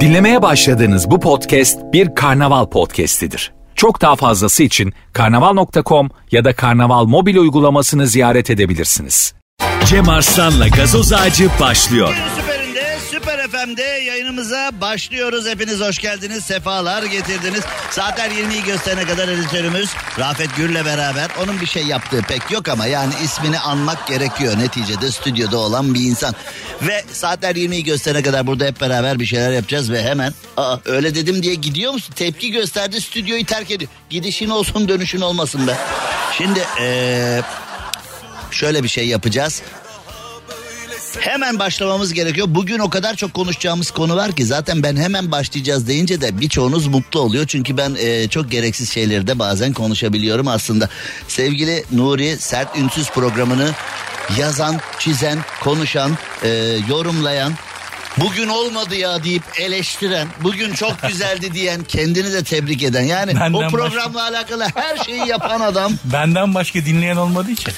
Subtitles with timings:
[0.00, 3.52] Dinlemeye başladığınız bu podcast bir karnaval podcastidir.
[3.74, 9.34] Çok daha fazlası için karnaval.com ya da karnaval mobil uygulamasını ziyaret edebilirsiniz.
[9.84, 12.14] Cem Arslan'la gazoz ağacı başlıyor.
[13.10, 15.46] Süper FM'de yayınımıza başlıyoruz.
[15.46, 17.64] Hepiniz hoş geldiniz, sefalar getirdiniz.
[17.90, 21.30] Saatler 20'yi gösterene kadar editörümüz Rafet Gür'le beraber.
[21.42, 24.58] Onun bir şey yaptığı pek yok ama yani ismini anmak gerekiyor.
[24.58, 26.34] Neticede stüdyoda olan bir insan.
[26.82, 30.34] Ve saatler 20'yi gösterene kadar burada hep beraber bir şeyler yapacağız ve hemen...
[30.56, 32.14] Aa öyle dedim diye gidiyor musun?
[32.16, 33.90] Tepki gösterdi, stüdyoyu terk ediyor.
[34.10, 35.76] Gidişin olsun, dönüşün olmasın be.
[36.38, 37.42] Şimdi ee,
[38.50, 39.62] şöyle bir şey yapacağız.
[41.18, 42.46] Hemen başlamamız gerekiyor.
[42.50, 46.86] Bugün o kadar çok konuşacağımız konu var ki zaten ben hemen başlayacağız deyince de birçoğunuz
[46.86, 47.46] mutlu oluyor.
[47.46, 50.88] Çünkü ben e, çok gereksiz şeyleri de bazen konuşabiliyorum aslında.
[51.28, 53.70] Sevgili Nuri Sert Ünsüz programını
[54.38, 56.48] yazan, çizen, konuşan, e,
[56.88, 57.52] yorumlayan,
[58.16, 63.02] bugün olmadı ya deyip eleştiren, bugün çok güzeldi diyen, kendini de tebrik eden.
[63.02, 65.92] Yani Benden o programla alakalı her şeyi yapan adam.
[66.04, 67.72] Benden başka dinleyen olmadığı için.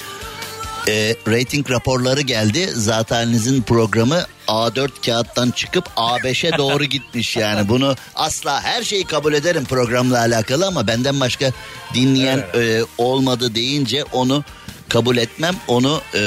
[0.88, 2.70] E, rating raporları geldi.
[2.74, 7.68] Zatenizin programı A4 kağıttan çıkıp A5'e doğru gitmiş yani.
[7.68, 11.52] Bunu asla her şeyi kabul ederim programla alakalı ama benden başka
[11.94, 14.44] dinleyen e, olmadı deyince onu
[14.88, 15.56] kabul etmem.
[15.68, 16.18] Onu e,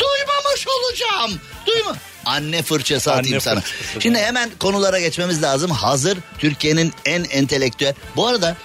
[0.00, 1.40] duymamış olacağım.
[1.66, 1.96] Duyma.
[2.26, 3.60] Anne fırçası Anne atayım sana.
[3.60, 4.00] fırçası.
[4.00, 5.70] Şimdi hemen konulara geçmemiz lazım.
[5.70, 7.94] Hazır Türkiye'nin en entelektüel.
[8.16, 8.56] Bu arada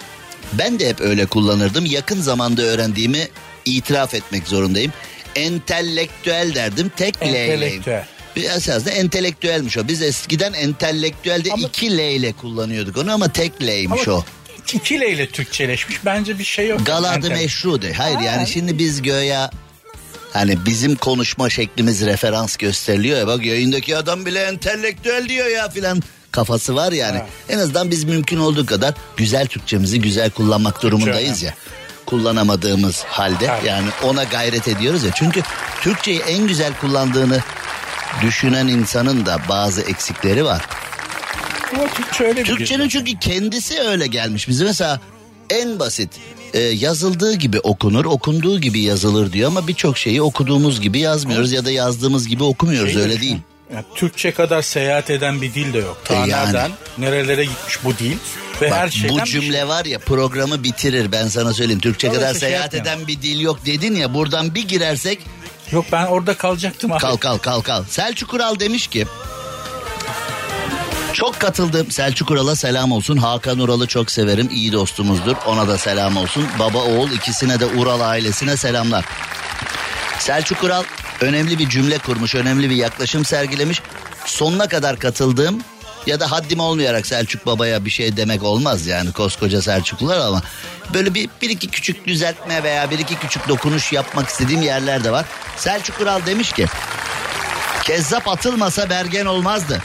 [0.53, 1.85] ben de hep öyle kullanırdım.
[1.85, 3.27] Yakın zamanda öğrendiğimi
[3.65, 4.93] itiraf etmek zorundayım.
[5.35, 6.91] Entelektüel derdim.
[6.95, 7.37] Tek L ile.
[7.43, 8.05] Entelektüel.
[8.35, 9.87] Bir esasında entelektüelmiş o.
[9.87, 14.23] Biz eskiden entelektüelde Ama- iki L ile kullanıyorduk onu ama tek L'ymiş o.
[14.73, 16.05] iki L ile Türkçeleşmiş.
[16.05, 16.85] Bence bir şey yok.
[16.85, 17.93] Galadı meşru de.
[17.93, 18.23] Hayır Ha.
[18.23, 19.51] yani şimdi biz göya
[20.33, 23.27] hani bizim konuşma şeklimiz referans gösteriliyor ya.
[23.27, 27.17] Bak yayındaki adam bile entelektüel diyor ya filan kafası var yani.
[27.17, 27.25] Ha.
[27.49, 31.53] En azından biz mümkün olduğu kadar güzel Türkçemizi güzel kullanmak durumundayız ya.
[32.05, 33.67] Kullanamadığımız halde Tabii.
[33.67, 35.11] yani ona gayret ediyoruz ya.
[35.15, 35.41] Çünkü
[35.81, 37.39] Türkçeyi en güzel kullandığını
[38.21, 40.61] düşünen insanın da bazı eksikleri var.
[41.75, 44.47] Ama Türkçe öyle Türkçenin çünkü kendisi öyle gelmiş.
[44.47, 44.99] Bize mesela
[45.49, 46.09] en basit
[46.53, 51.65] e, yazıldığı gibi okunur, okunduğu gibi yazılır diyor ama birçok şeyi okuduğumuz gibi yazmıyoruz ya
[51.65, 53.37] da yazdığımız gibi okumuyoruz Şey öyle şu, değil.
[53.73, 55.97] Yani Türkçe kadar seyahat eden bir dil de yok.
[56.05, 56.59] Ta E yani.
[56.97, 58.17] nerelere gitmiş bu dil
[58.61, 59.67] ve Bak, her şeyden bu bir cümle şey.
[59.67, 61.79] var ya programı bitirir ben sana söyleyeyim.
[61.81, 63.01] Türkçe Öyle kadar şey seyahat yapmayalım.
[63.01, 65.19] eden bir dil yok dedin ya buradan bir girersek
[65.71, 66.99] Yok ben orada kalacaktım abi.
[67.01, 67.83] Kal kal kal kal.
[67.89, 69.05] Selçuk Ural demiş ki
[71.13, 71.91] çok katıldım.
[71.91, 73.17] Selçuk Ural'a selam olsun.
[73.17, 74.49] Hakan Ural'ı çok severim.
[74.53, 75.35] İyi dostumuzdur.
[75.47, 76.45] Ona da selam olsun.
[76.59, 79.05] Baba oğul ikisine de Ural ailesine selamlar.
[80.19, 80.83] Selçuk Ural
[81.21, 82.35] önemli bir cümle kurmuş.
[82.35, 83.81] Önemli bir yaklaşım sergilemiş.
[84.25, 85.61] Sonuna kadar katıldığım
[86.05, 90.41] ya da haddim olmayarak Selçuk Baba'ya bir şey demek olmaz yani koskoca Selçuklular ama
[90.93, 95.11] böyle bir, bir iki küçük düzeltme veya bir iki küçük dokunuş yapmak istediğim yerler de
[95.11, 95.25] var.
[95.57, 96.65] Selçuk Ural demiş ki
[97.83, 99.81] Kezzap atılmasa Bergen olmazdı.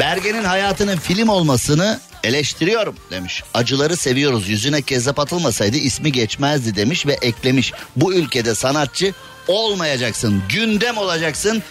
[0.00, 3.42] Bergen'in hayatının film olmasını eleştiriyorum demiş.
[3.54, 4.48] Acıları seviyoruz.
[4.48, 7.72] Yüzüne kezzap atılmasaydı ismi geçmezdi demiş ve eklemiş.
[7.96, 9.14] Bu ülkede sanatçı
[9.48, 10.42] olmayacaksın.
[10.48, 11.62] Gündem olacaksın.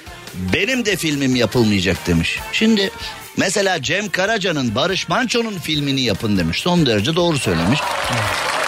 [0.53, 2.39] Benim de filmim yapılmayacak demiş.
[2.51, 2.91] Şimdi
[3.37, 6.61] mesela Cem Karaca'nın Barış Manço'nun filmini yapın demiş.
[6.61, 7.79] Son derece doğru söylemiş.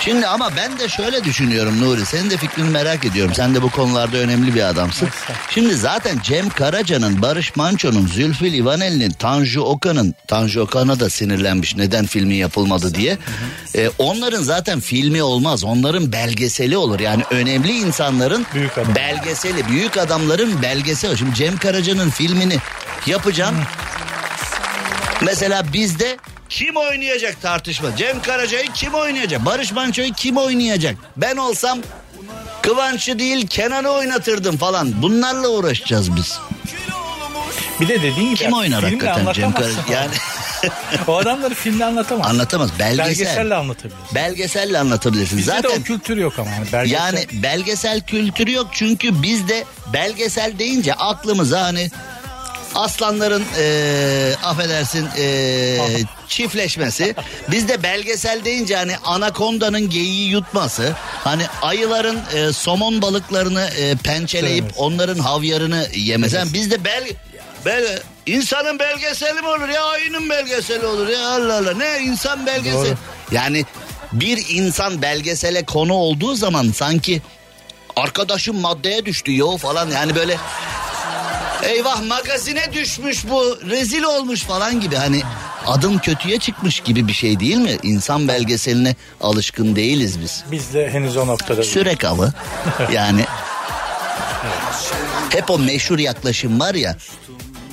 [0.02, 2.06] Şimdi ama ben de şöyle düşünüyorum Nuri.
[2.06, 3.34] Senin de fikrini merak ediyorum.
[3.36, 5.10] Sen de bu konularda önemli bir adamsın.
[5.50, 12.06] Şimdi zaten Cem Karaca'nın, Barış Manço'nun, Zülfü Livaneli'nin, Tanju Okan'ın, Tanju Okan'a da sinirlenmiş neden
[12.06, 13.18] filmi yapılmadı diye.
[13.76, 15.64] Ee, onların zaten filmi olmaz.
[15.64, 17.00] Onların belgeseli olur.
[17.00, 18.96] Yani önemli insanların Büyük adam.
[18.96, 21.18] belgeseli, büyük adamların belgeseli.
[21.18, 22.58] Şimdi Cem Karaca'nın filmini
[23.08, 23.58] yapacaksın.
[25.22, 26.18] Mesela bizde
[26.50, 27.96] kim oynayacak tartışma?
[27.96, 29.46] Cem Karaca'yı kim oynayacak?
[29.46, 30.96] Barış Manço'yu kim oynayacak?
[31.18, 31.80] Ben olsam
[32.62, 35.02] Kıvanç'ı değil Kenan'ı oynatırdım falan.
[35.02, 36.40] Bunlarla uğraşacağız biz.
[37.82, 39.82] Bir de dediğin gibi Kim oynar hakikaten Cem Karaca?
[39.92, 40.12] Yani
[41.08, 42.28] o adamları filmle anlatamaz.
[42.28, 42.70] anlatamaz.
[42.80, 43.06] Belgesel.
[43.06, 44.16] Belgeselle anlatabilirsin.
[44.16, 45.38] Belgeselle anlatabilirsin.
[45.38, 46.98] Bizde de Zaten o kültür yok ama yani belgesel.
[47.00, 51.92] Yani belgesel kültürü yok çünkü bizde belgesel deyince aklımıza hani
[52.78, 57.16] aslanların eee, affedersin eee, çiftleşmesi.
[57.52, 60.94] Bizde belgesel deyince hani anakondanın geyiği yutması.
[61.24, 64.74] Hani ayıların eee, somon balıklarını eee, pençeleyip Evet.
[64.78, 66.36] onların havyarını yemesi.
[66.36, 67.04] Yani bizde bel,
[67.66, 72.74] bel insanın belgeseli mi olur ya ayının belgeseli olur ya Allah Allah ne insan belgeseli.
[72.90, 72.98] Doğru.
[73.32, 73.66] Yani
[74.12, 77.22] bir insan belgesele konu olduğu zaman sanki
[77.96, 80.38] arkadaşım maddeye düştü yo falan yani böyle
[81.68, 85.22] Eyvah magazine düşmüş bu rezil olmuş falan gibi hani
[85.66, 87.78] adım kötüye çıkmış gibi bir şey değil mi?
[87.84, 90.44] İnsan belgeseline alışkın değiliz biz.
[90.52, 91.64] Biz de henüz o noktada.
[91.64, 92.34] Sürek avı
[92.94, 93.26] yani
[95.30, 96.98] hep o meşhur yaklaşım var ya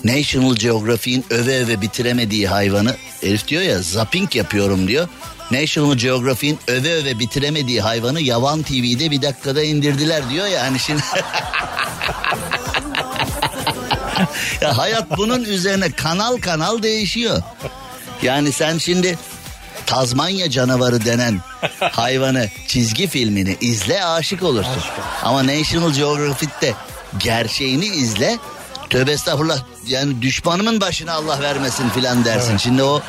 [0.04, 5.08] National Geographic'in öve öve bitiremediği hayvanı herif diyor ya zapping yapıyorum diyor.
[5.50, 11.02] National Geographic'in öve öve bitiremediği hayvanı Yavan TV'de bir dakikada indirdiler diyor ya hani şimdi.
[14.64, 17.42] ya hayat bunun üzerine kanal kanal değişiyor.
[18.22, 19.18] Yani sen şimdi
[19.86, 21.40] Tazmanya canavarı denen
[21.80, 24.82] hayvanı çizgi filmini izle aşık olursun.
[25.22, 26.74] Ama National Geographic'te
[27.18, 28.38] gerçeğini izle
[28.90, 32.56] tövbe estağfurullah yani düşmanımın başına Allah vermesin filan dersin.
[32.56, 33.02] Şimdi o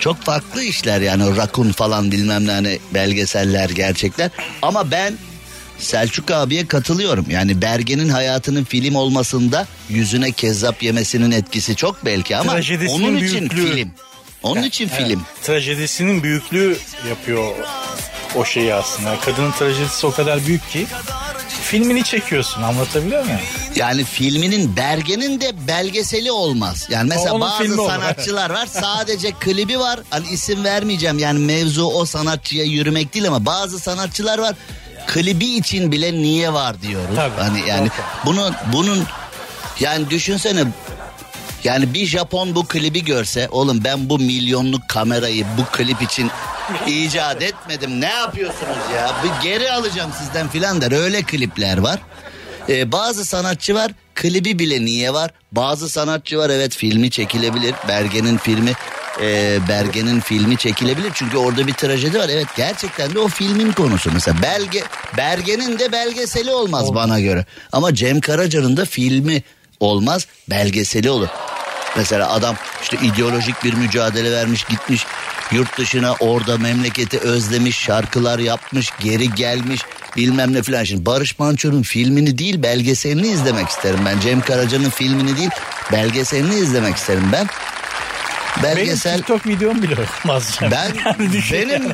[0.00, 4.30] çok farklı işler yani o rakun falan bilmem ne hani belgeseller gerçekler.
[4.62, 5.14] Ama ben
[5.80, 7.26] Selçuk abiye katılıyorum.
[7.30, 12.52] Yani Bergen'in hayatının film olmasında yüzüne kezzap yemesinin etkisi çok belki ama
[12.88, 13.74] onun için büyüklüğü.
[13.74, 13.90] film.
[14.42, 15.22] Onun için Evet, film.
[15.42, 16.78] Trajedisinin büyüklüğü
[17.08, 17.54] yapıyor
[18.36, 19.20] o şeyi aslında.
[19.20, 20.86] Kadının trajedisi o kadar büyük ki
[21.62, 23.40] filmini çekiyorsun anlatabiliyor muyum?
[23.76, 26.86] Yani filminin Bergen'in de belgeseli olmaz.
[26.90, 30.00] Yani mesela Onun bazı olur, sanatçılar var sadece klibi var.
[30.10, 34.54] Hani isim vermeyeceğim yani mevzu o sanatçıya yürümek değil ama bazı sanatçılar var.
[35.06, 37.16] Klibi için bile niye var diyoruz.
[37.16, 38.26] Tabii, hani yani doğru.
[38.26, 39.04] bunun bunun
[39.80, 40.64] yani düşünsene
[41.64, 46.30] yani bir Japon bu klibi görse oğlum ben bu milyonluk kamerayı bu klip için
[46.86, 48.00] icat etmedim.
[48.00, 49.10] Ne yapıyorsunuz ya?
[49.24, 50.92] Bir geri alacağım sizden filan der.
[50.92, 51.98] Öyle klipler var.
[52.68, 55.30] Ee, bazı sanatçı var klibi bile niye var?
[55.52, 57.74] Bazı sanatçı var evet filmi çekilebilir.
[57.88, 58.72] Bergen'in filmi
[59.22, 61.10] e, Bergen'in filmi çekilebilir.
[61.14, 62.28] Çünkü orada bir trajedi var.
[62.28, 64.10] Evet gerçekten de o filmin konusu.
[64.12, 64.82] Mesela belge
[65.16, 67.44] Bergen'in de belgeseli olmaz bana göre.
[67.72, 69.42] Ama Cem Karaca'nın da filmi
[69.80, 71.28] olmaz belgeseli olur.
[71.96, 75.06] Mesela adam işte ideolojik bir mücadele vermiş gitmiş
[75.52, 79.80] yurt dışına orada memleketi özlemiş şarkılar yapmış geri gelmiş
[80.16, 80.84] bilmem ne filan.
[80.84, 84.20] Şimdi Barış Manço'nun filmini değil belgeselini izlemek isterim ben.
[84.20, 85.50] Cem Karaca'nın filmini değil
[85.92, 87.46] belgeselini izlemek isterim ben.
[88.62, 90.58] Belgesel Benim TikTok videom bile olmaz.
[90.62, 91.92] ben Yani benim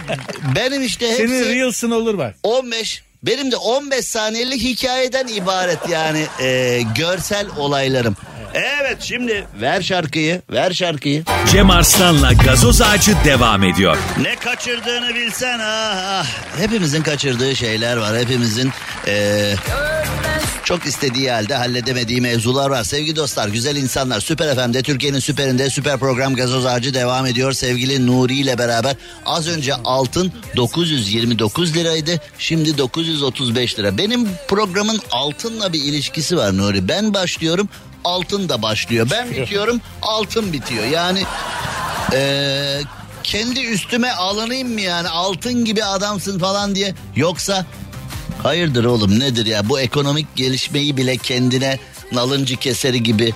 [0.54, 2.34] benim işte hepsi Senin Reels'ın olur bak.
[2.42, 8.16] 15 benim de 15 saniyelik hikayeden ibaret yani e, görsel olaylarım.
[8.54, 11.24] Evet şimdi ver şarkıyı ver şarkıyı.
[11.52, 13.96] Cem Arslan'la gazoz ağacı devam ediyor.
[14.22, 16.26] Ne kaçırdığını bilsen ah, ah.
[16.58, 18.72] Hepimizin kaçırdığı şeyler var hepimizin
[19.06, 19.54] e,
[20.66, 22.84] çok istediği halde halledemediği mevzular var.
[22.84, 24.20] Sevgili dostlar, güzel insanlar.
[24.20, 27.52] Süper FM'de Türkiye'nin süperinde süper program gazoz ağacı devam ediyor.
[27.52, 28.96] Sevgili Nuri ile beraber
[29.26, 32.20] az önce altın 929 liraydı.
[32.38, 33.98] Şimdi 935 lira.
[33.98, 36.88] Benim programın altınla bir ilişkisi var Nuri.
[36.88, 37.68] Ben başlıyorum
[38.04, 39.08] altın da başlıyor.
[39.10, 40.84] Ben bitiyorum altın bitiyor.
[40.84, 41.22] Yani
[42.12, 42.80] eee,
[43.22, 46.94] kendi üstüme alınayım mı yani altın gibi adamsın falan diye.
[47.16, 47.66] Yoksa
[48.46, 51.78] Hayırdır oğlum nedir ya bu ekonomik gelişmeyi bile kendine
[52.12, 53.34] nalıncı keseri gibi.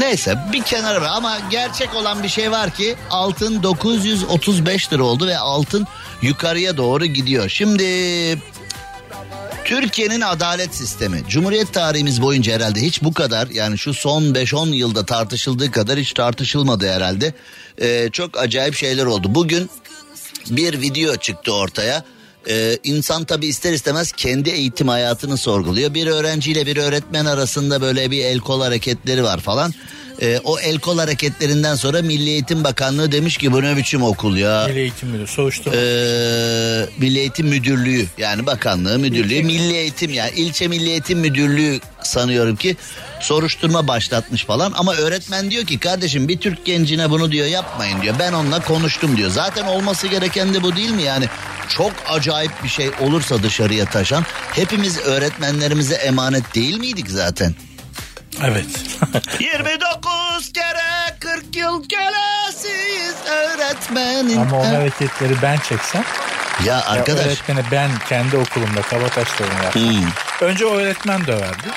[0.00, 5.38] Neyse bir kenara ama gerçek olan bir şey var ki altın 935 lira oldu ve
[5.38, 5.86] altın
[6.22, 7.48] yukarıya doğru gidiyor.
[7.48, 7.84] Şimdi
[9.64, 15.06] Türkiye'nin adalet sistemi Cumhuriyet tarihimiz boyunca herhalde hiç bu kadar yani şu son 5-10 yılda
[15.06, 17.34] tartışıldığı kadar hiç tartışılmadı herhalde.
[17.82, 19.34] Ee, çok acayip şeyler oldu.
[19.34, 19.70] Bugün
[20.50, 22.04] bir video çıktı ortaya.
[22.48, 25.94] Ee, insan tabi ister istemez kendi eğitim hayatını sorguluyor.
[25.94, 29.74] Bir öğrenciyle bir öğretmen arasında böyle bir el kol hareketleri var falan.
[30.20, 34.36] Ee, o el kol hareketlerinden sonra Milli Eğitim Bakanlığı demiş ki bu ne biçim okul
[34.36, 34.66] ya.
[34.68, 35.76] Milli Eğitim Müdürü soruşturma.
[35.76, 35.80] Ee,
[36.98, 42.76] Milli Eğitim Müdürlüğü yani bakanlığı müdürlüğü Milli Eğitim yani ilçe Milli Eğitim Müdürlüğü sanıyorum ki
[43.20, 48.14] soruşturma başlatmış falan ama öğretmen diyor ki kardeşim bir Türk gencine bunu diyor yapmayın diyor
[48.18, 51.24] ben onunla konuştum diyor zaten olması gereken de bu değil mi yani
[51.68, 57.54] çok acayip bir şey olursa dışarıya taşan hepimiz öğretmenlerimize emanet değil miydik zaten?
[58.44, 58.66] Evet.
[59.40, 64.36] 29 kere 40 yıl kölesiyiz öğretmenin.
[64.36, 66.04] Ama o hareketleri ben çeksem.
[66.66, 69.82] Ya ya arkadaş öğretmeni ben kendi okulumda Kabataş'ta yaptım.
[69.82, 70.08] Hmm.
[70.48, 71.68] Önce o öğretmen döverdi.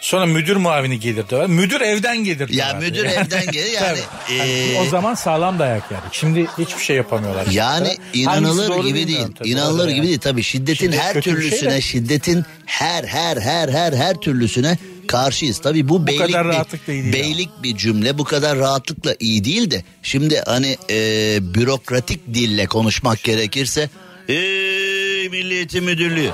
[0.00, 1.46] Sonra müdür muavini gelir döver.
[1.46, 2.84] Müdür evden gelir Ya döverdi.
[2.84, 3.98] müdür evden gelir yani,
[4.40, 6.14] ee, o zaman sağlam dayak yerdik.
[6.14, 7.46] Şimdi hiçbir şey yapamıyorlar.
[7.46, 9.26] Yani inanılır gibi değil.
[9.38, 9.48] tabii.
[9.48, 10.06] İnanılır gibi yani.
[10.06, 10.18] değil.
[10.18, 11.80] Tabii şiddetin Şiddet her şey türlüsüne, de.
[11.80, 15.58] şiddetin her her her her her türlüsüne karşıyız.
[15.58, 18.18] Tabii bu, beylik kadar bir, değil beylik bir cümle.
[18.18, 23.90] Bu kadar rahatlıkla iyi değil de şimdi hani e, bürokratik dille konuşmak gerekirse
[24.28, 26.30] Ey Milli Eğitim Müdürlüğü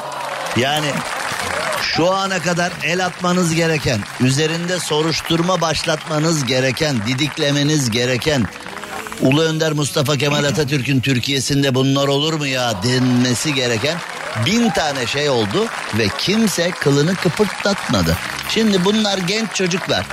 [0.57, 0.87] yani
[1.83, 8.47] Şu ana kadar el atmanız gereken, üzerinde soruşturma başlatmanız gereken, didiklemeniz gereken,
[9.21, 13.99] Ulu Önder Mustafa Kemal Atatürk'ün Türkiye'sinde bunlar olur mu ya denmesi gereken
[14.47, 15.67] bin tane şey oldu
[15.99, 18.17] ve kimse kılını kıpırdatmadı.
[18.49, 20.07] Şimdi bunlar genç çocuklar.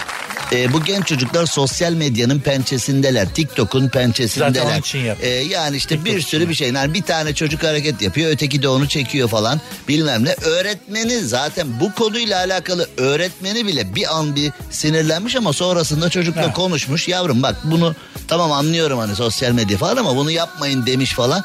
[0.54, 3.30] Ee, bu genç çocuklar sosyal medyanın pençesindeler.
[3.34, 4.66] TikTok'un Zaten pençesindeler.
[4.66, 5.00] onun için.
[5.22, 6.72] Ee, yani işte bir sürü bir şey.
[6.72, 9.62] Yani bir tane çocuk hareket yapıyor, öteki de onu çekiyor falan.
[9.88, 10.34] Bilmem ne.
[10.42, 16.54] Öğretmeni zaten bu konuyla alakalı öğretmeni bile bir an bir sinirlenmiş ama sonrasında çocukla Ha.
[16.54, 17.08] konuşmuş.
[17.08, 17.96] Yavrum bak bunu
[18.28, 21.44] tamam anlıyorum hani sosyal medya falan ama bunu yapmayın demiş falan.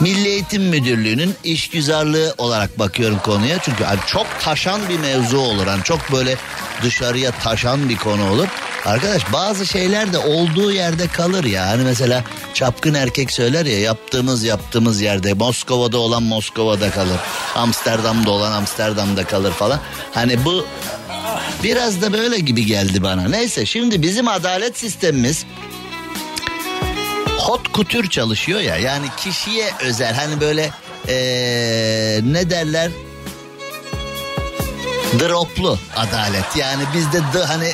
[0.00, 3.58] Milli Eğitim Müdürlüğü'nün işgüzarlığı olarak bakıyorum konuya.
[3.62, 5.66] Çünkü hani çok taşan bir mevzu olur.
[5.66, 6.36] Hani çok böyle
[6.82, 8.48] dışarıya taşan bir konu olur.
[8.84, 11.66] Arkadaş bazı şeyler de olduğu yerde kalır ya.
[11.66, 17.18] Hani mesela çapkın erkek söyler ya yaptığımız yaptığımız yerde Moskova'da olan Moskova'da kalır.
[17.54, 19.80] Amsterdam'da olan Amsterdam'da kalır falan.
[20.14, 20.66] Hani bu
[21.62, 23.28] biraz da böyle gibi geldi bana.
[23.28, 25.46] Neyse şimdi bizim adalet sistemimiz
[27.42, 28.76] hot couture çalışıyor ya.
[28.76, 30.14] Yani kişiye özel.
[30.14, 30.70] Hani böyle
[31.08, 32.90] ee, ne derler?
[35.20, 36.56] Droplu adalet.
[36.56, 37.68] Yani bizde d hani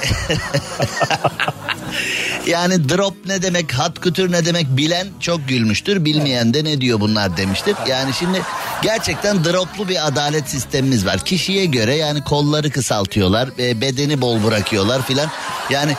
[2.46, 6.04] yani drop ne demek hat couture ne demek bilen çok gülmüştür.
[6.04, 7.76] Bilmeyen de ne diyor bunlar demiştir.
[7.88, 8.42] Yani şimdi
[8.82, 11.18] gerçekten droplu bir adalet sistemimiz var.
[11.18, 15.28] Kişiye göre yani kolları kısaltıyorlar bedeni bol bırakıyorlar filan.
[15.70, 15.96] Yani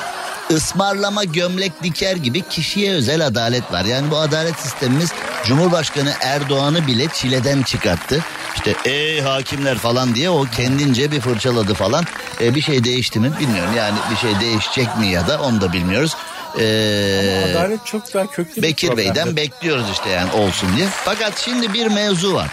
[0.52, 3.86] ısmarlama gömlek diker gibi kişiye özel adalet var.
[3.86, 5.14] Yani bu adalet sistemimiz
[5.46, 8.26] Cumhurbaşkanı Erdoğan'ı bile çileden çıkarttı.
[8.56, 12.06] İşte ey hakimler falan diye o kendince bir fırçaladı falan.
[12.42, 13.74] E, bir şey değişti mi bilmiyorum.
[13.78, 16.16] Yani bir şey değişecek mi ya da onu da bilmiyoruz.
[16.60, 18.98] Ee, Adalet çok daha köklü Bekir.
[18.98, 20.88] Bey'den bekliyoruz işte yani olsun diye.
[21.06, 22.48] Fakat şimdi bir mevzu var.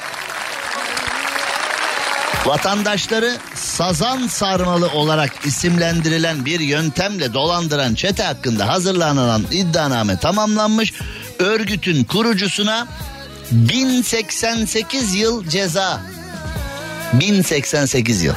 [2.46, 10.92] Vatandaşları sazan sarmalı olarak isimlendirilen bir yöntemle dolandıran çete hakkında hazırlanan iddianame tamamlanmış.
[11.38, 12.86] Örgütün kurucusuna
[13.50, 16.00] 1088 yıl ceza.
[17.12, 18.34] 1088 yıl.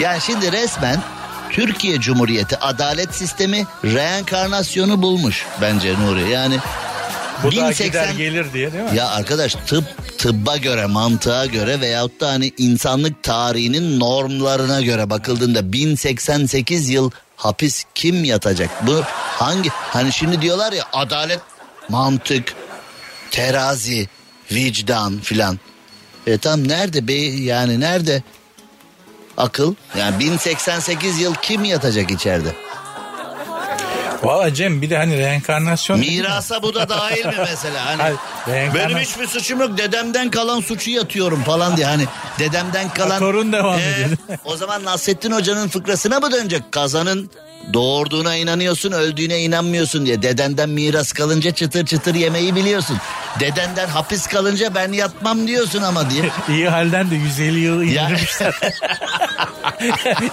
[0.00, 1.02] Yani şimdi resmen
[1.50, 6.30] Türkiye Cumhuriyeti adalet sistemi reenkarnasyonu bulmuş bence Nuri.
[6.30, 6.58] Yani
[7.42, 8.96] Bu da 1080 gider gelir diye değil mi?
[8.96, 9.84] ya arkadaş tıp
[10.22, 17.84] tıbba göre mantığa göre veyahut da hani insanlık tarihinin normlarına göre bakıldığında 1088 yıl hapis
[17.94, 18.86] kim yatacak?
[18.86, 19.00] Bu
[19.38, 21.40] hangi hani şimdi diyorlar ya adalet
[21.88, 22.54] mantık
[23.30, 24.08] terazi
[24.52, 25.58] vicdan filan.
[26.26, 28.22] E tam nerede be yani nerede
[29.36, 29.74] akıl?
[29.98, 32.54] Yani 1088 yıl kim yatacak içeride?
[34.22, 35.98] Valla Cem bir de hani reenkarnasyon...
[35.98, 37.86] Mirasa bu da dahil mi mesela?
[37.86, 38.16] Hani Hayır,
[38.48, 39.78] reenkarnasyon- benim hiçbir suçum yok.
[39.78, 41.86] Dedemden kalan suçu yatıyorum falan diye.
[41.86, 42.04] Hani
[42.38, 43.18] dedemden kalan...
[43.18, 44.08] torun devam ediyor.
[44.44, 46.72] O zaman Nasrettin Hoca'nın fıkrasına mı dönecek?
[46.72, 47.30] Kazanın
[47.72, 50.22] doğurduğuna inanıyorsun, öldüğüne inanmıyorsun diye.
[50.22, 52.96] Dedenden miras kalınca çıtır çıtır yemeği biliyorsun.
[53.40, 56.24] Dedenden hapis kalınca ben yatmam diyorsun ama diye.
[56.48, 58.54] İyi halden de 150 yıl indirmişler.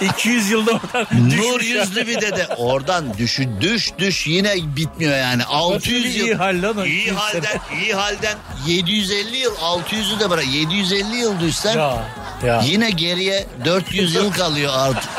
[0.00, 1.06] 200 yılda oradan
[1.36, 2.46] Nur yüzlü bir dede.
[2.56, 5.44] Oradan düş, düş düş yine bitmiyor yani.
[5.44, 6.26] 600 yıl.
[6.26, 11.16] iyi hal lan o İyi 200 halden, iyi halden 750 yıl 600'ü de bırak 750
[11.16, 12.02] yıl düşsen Ya,
[12.46, 12.62] ya.
[12.66, 15.10] yine geriye 400 yıl kalıyor artık.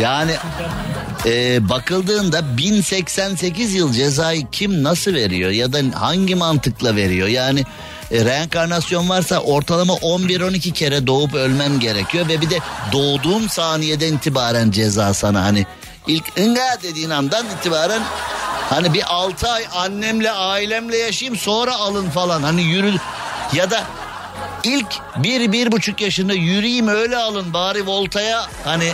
[0.00, 0.32] Yani
[1.26, 7.28] e, bakıldığında 1088 yıl cezayı kim nasıl veriyor ya da hangi mantıkla veriyor?
[7.28, 7.64] Yani
[8.10, 12.58] e, reenkarnasyon varsa ortalama 11-12 kere doğup ölmem gerekiyor ve bir de
[12.92, 15.44] doğduğum saniyeden itibaren ceza sana.
[15.44, 15.66] Hani
[16.06, 18.02] ilk ınga dediğin andan itibaren
[18.70, 22.42] hani bir 6 ay annemle ailemle yaşayayım sonra alın falan.
[22.42, 22.92] Hani yürü
[23.52, 23.82] ya da
[24.64, 24.86] ilk
[25.16, 28.46] bir bir buçuk yaşında yürüyeyim öyle alın bari voltaya.
[28.64, 28.92] Hani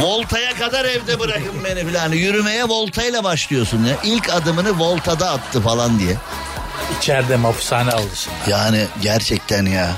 [0.00, 3.96] voltaya kadar evde bırakın beni falan yürümeye voltayla başlıyorsun ya.
[4.04, 6.16] İlk adımını voltada attı falan diye.
[6.98, 8.36] İçeride mahpushane şimdi.
[8.48, 9.90] yani gerçekten ya.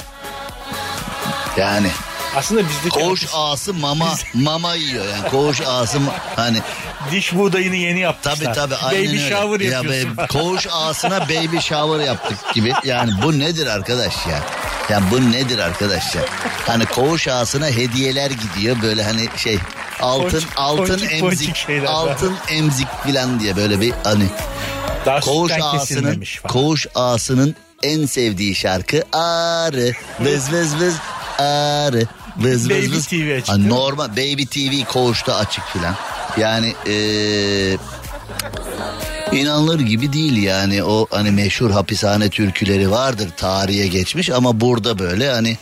[1.56, 1.88] Yani.
[2.36, 5.30] Aslında bizdeki koğuş hapis- ağası mama mama yiyor yani.
[5.30, 5.98] Koğuş ağası
[6.36, 6.58] hani.
[7.10, 8.44] Diş buğdayını yeni yapmışlar.
[8.44, 9.30] tabi tabi aynen Baby öyle.
[9.30, 10.16] shower ya yapıyorsun.
[10.16, 12.72] be- koğuş ağasına baby shower yaptık gibi.
[12.84, 14.38] Yani bu nedir arkadaş ya
[14.90, 16.22] ya bu nedir arkadaş ya
[16.66, 19.58] hani koğuş ağasına hediyeler gidiyor böyle hani şey
[20.00, 24.24] altın Ponçik- altın ponçik emzik ponçik altın emzik filan diye böyle bir hani
[25.06, 26.24] Daha Koğuş ağasının.
[26.48, 30.94] Koğuş ağasının en sevdiği şarkı Arı vız vız vız
[31.38, 32.02] Arı
[32.36, 33.06] vız Baby vız vız.
[33.06, 33.70] TV açık Ha, değil mi?
[33.70, 35.94] normal Baby TV Koğuş'ta açık filan.
[36.36, 37.76] Yani eee
[39.32, 45.30] inanılır gibi değil yani o hani meşhur hapishane türküleri vardır tarihe geçmiş ama burada böyle
[45.30, 45.56] hani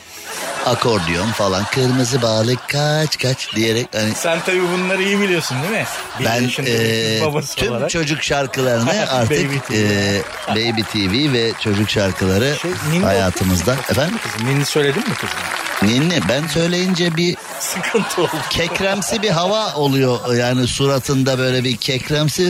[0.66, 5.86] akordiyon falan kırmızı balık kaç kaç diyerek hani Sen tabii bunları iyi biliyorsun değil mi?
[6.20, 7.90] Bir ben e, tüm olarak.
[7.90, 9.72] çocuk şarkılarını artık Baby TV.
[9.74, 13.72] e, Baby TV ve çocuk şarkıları Şey, hayatımızda.
[13.90, 14.18] Efendim?
[14.32, 15.36] Kızım, ninni söyledin mi kızım?
[15.82, 18.30] Ninni ben söyleyince bir Sıkıntı oldu.
[18.50, 22.42] kekremsi bir hava oluyor yani suratında böyle bir kekremsi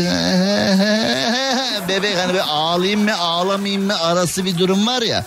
[1.88, 5.25] bebek hani bir ağlayayım mı ağlamayayım mı arası bir durum var ya.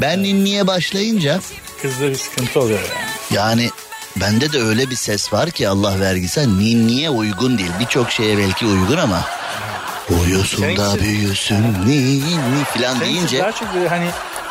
[0.00, 1.40] Ben ninniye başlayınca
[1.82, 2.90] Kızda bir sıkıntı oluyor yani.
[3.30, 3.70] yani
[4.16, 7.70] bende de öyle bir ses var ki Allah vergisi ninniye uygun değil.
[7.80, 9.24] Birçok şeye belki uygun ama
[10.22, 14.06] uyusun da büyüsün ninni falan Senin deyince daha çok böyle hani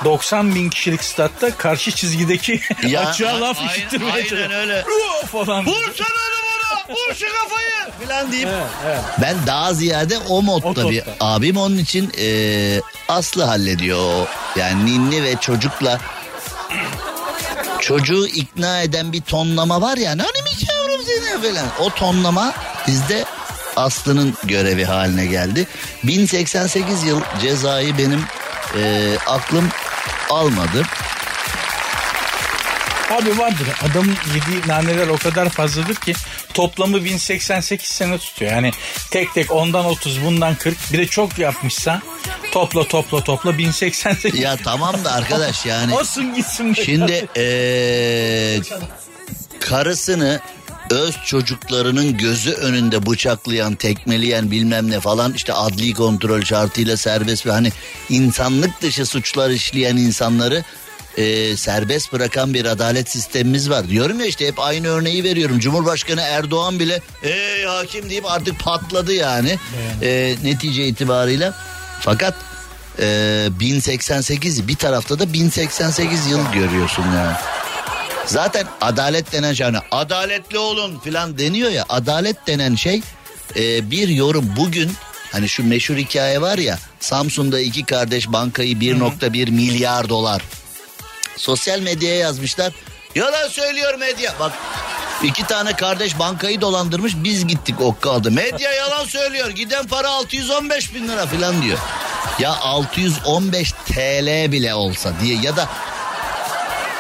[0.06, 4.84] 90 bin kişilik statta karşı çizgideki Ya, açığa laf aynen- işittirmeye aynen öyle.
[4.86, 5.66] Ruh falan.
[5.66, 9.00] Vursana bana vur şu kafayı falan deyip Evet, evet.
[9.22, 10.89] Ben daha ziyade o modda O topta.
[10.89, 12.27] bir abim onun için e,
[13.10, 14.27] Aslı hallediyor.
[14.56, 16.00] Yani ninni ve çocukla
[17.82, 20.10] çocuğu ikna eden bir tonlama var ya.
[20.10, 21.66] Hani mi yavrum seni falan.
[21.80, 22.54] O tonlama
[22.88, 23.25] bizde
[23.75, 25.68] Aslı'nın görevi haline geldi.
[26.04, 28.24] 1088 yıl cezayı benim
[28.77, 29.70] e, aklım
[30.30, 30.84] almadı.
[33.12, 36.14] Abi vardır adamın yediği naneler o kadar fazladır ki
[36.54, 38.52] toplamı 1088 sene tutuyor.
[38.52, 38.72] Yani
[39.12, 42.02] tek tek ondan 30 bundan 40 bir de çok yapmışsa
[42.52, 44.40] topla topla topla 1088.
[44.40, 45.96] Ya tamam da arkadaş yani.
[45.98, 46.74] Olsun gitsin.
[46.74, 48.62] Şimdi eee,
[49.60, 50.40] karısını
[50.89, 57.51] öz çocuklarının gözü önünde bıçaklayan, tekmeleyen bilmem ne falan işte adli kontrol şartıyla serbest ve
[57.51, 57.72] hani
[58.10, 60.63] insanlık dışı suçlar işleyen insanları
[61.17, 63.89] eee, serbest bırakan bir adalet sistemimiz var.
[63.89, 65.60] Diyorum ya işte hep aynı örneği veriyorum.
[65.60, 69.58] Cumhurbaşkanı Erdoğan bile ey hakim deyip artık patladı yani
[70.01, 71.53] Eee, netice itibarıyla.
[72.01, 72.34] Fakat
[73.00, 77.36] eee 1088 bir tarafta da 1088 yıl görüyorsun yani.
[78.28, 83.02] Zaten adalet denen şey hani adaletli olun filan deniyor ya adalet denen şey
[83.56, 84.92] e, bir yorum bugün
[85.32, 90.42] hani şu meşhur hikaye var ya Samsun'da iki kardeş bankayı 1.1 milyar dolar.
[91.38, 92.74] Sosyal medyaya yazmışlar.
[93.16, 94.34] Yalan söylüyor medya.
[94.40, 94.52] Bak
[95.24, 101.08] iki tane kardeş bankayı dolandırmış biz gittik okkadı medya yalan söylüyor giden para 615 bin
[101.08, 101.78] lira filan diyor.
[102.40, 105.70] Ya 615 TL bile olsa diye ya da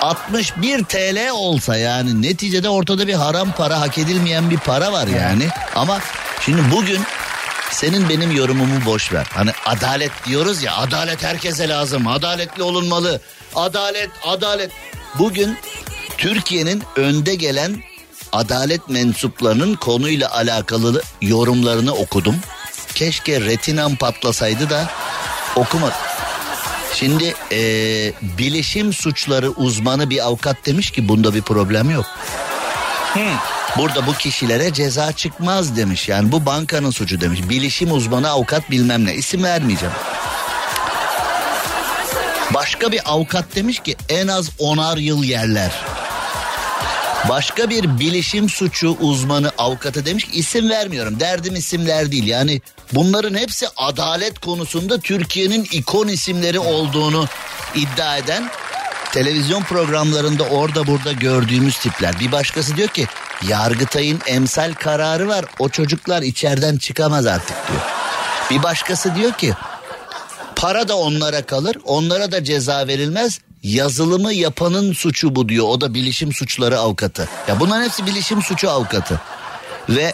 [0.01, 5.47] 61 TL olsa yani neticede ortada bir haram para hak edilmeyen bir para var yani.
[5.75, 5.99] Ama
[6.41, 7.01] şimdi bugün
[7.71, 9.27] senin benim yorumumu boş ver.
[9.33, 12.07] Hani adalet diyoruz ya adalet herkese lazım.
[12.07, 13.21] Adaletli olunmalı.
[13.55, 14.71] Adalet adalet.
[15.19, 15.57] Bugün
[16.17, 17.83] Türkiye'nin önde gelen
[18.31, 22.35] adalet mensuplarının konuyla alakalı yorumlarını okudum.
[22.95, 24.89] Keşke retinam patlasaydı da
[25.55, 26.06] okumadım.
[26.93, 32.05] Şimdi eee, bilişim suçları uzmanı bir avukat demiş ki bunda bir problem yok.
[33.77, 36.09] Burada bu kişilere ceza çıkmaz demiş.
[36.09, 37.39] Yani bu bankanın suçu demiş.
[37.49, 39.15] Bilişim uzmanı avukat bilmem ne.
[39.15, 39.95] İsim vermeyeceğim.
[42.53, 45.71] Başka bir avukat demiş ki en az onar yıl yerler.
[47.29, 51.19] Başka bir bilişim suçu uzmanı avukatı demiş ki isim vermiyorum.
[51.19, 52.27] Derdim isimler değil.
[52.27, 52.61] Yani
[52.93, 57.25] bunların hepsi adalet konusunda Türkiye'nin ikon isimleri olduğunu
[57.75, 58.49] iddia eden
[59.11, 62.19] televizyon programlarında orada burada gördüğümüz tipler.
[62.19, 63.07] Bir başkası diyor ki
[63.47, 65.45] Yargıtay'ın emsal kararı var.
[65.59, 67.81] O çocuklar içeriden çıkamaz artık diyor.
[68.51, 69.53] Bir başkası diyor ki
[70.55, 71.77] para da onlara kalır.
[71.83, 73.39] Onlara da ceza verilmez.
[73.63, 75.65] Yazılımı yapanın suçu bu diyor.
[75.67, 77.29] O da bilişim suçları avukatı.
[77.47, 79.21] Ya bunların hepsi bilişim suçu avukatı.
[79.89, 80.13] Ve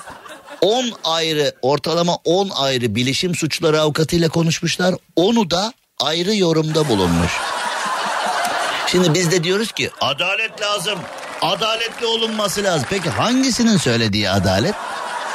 [0.62, 4.96] 10 ayrı ortalama 10 ayrı bilişim suçları avukatıyla konuşmuşlar.
[5.16, 7.32] Onu da ayrı yorumda bulunmuş.
[8.88, 11.00] Şimdi biz de diyoruz ki adalet lazım.
[11.42, 12.88] Adaletli olunması lazım.
[12.90, 14.76] Peki hangisinin söylediği adalet?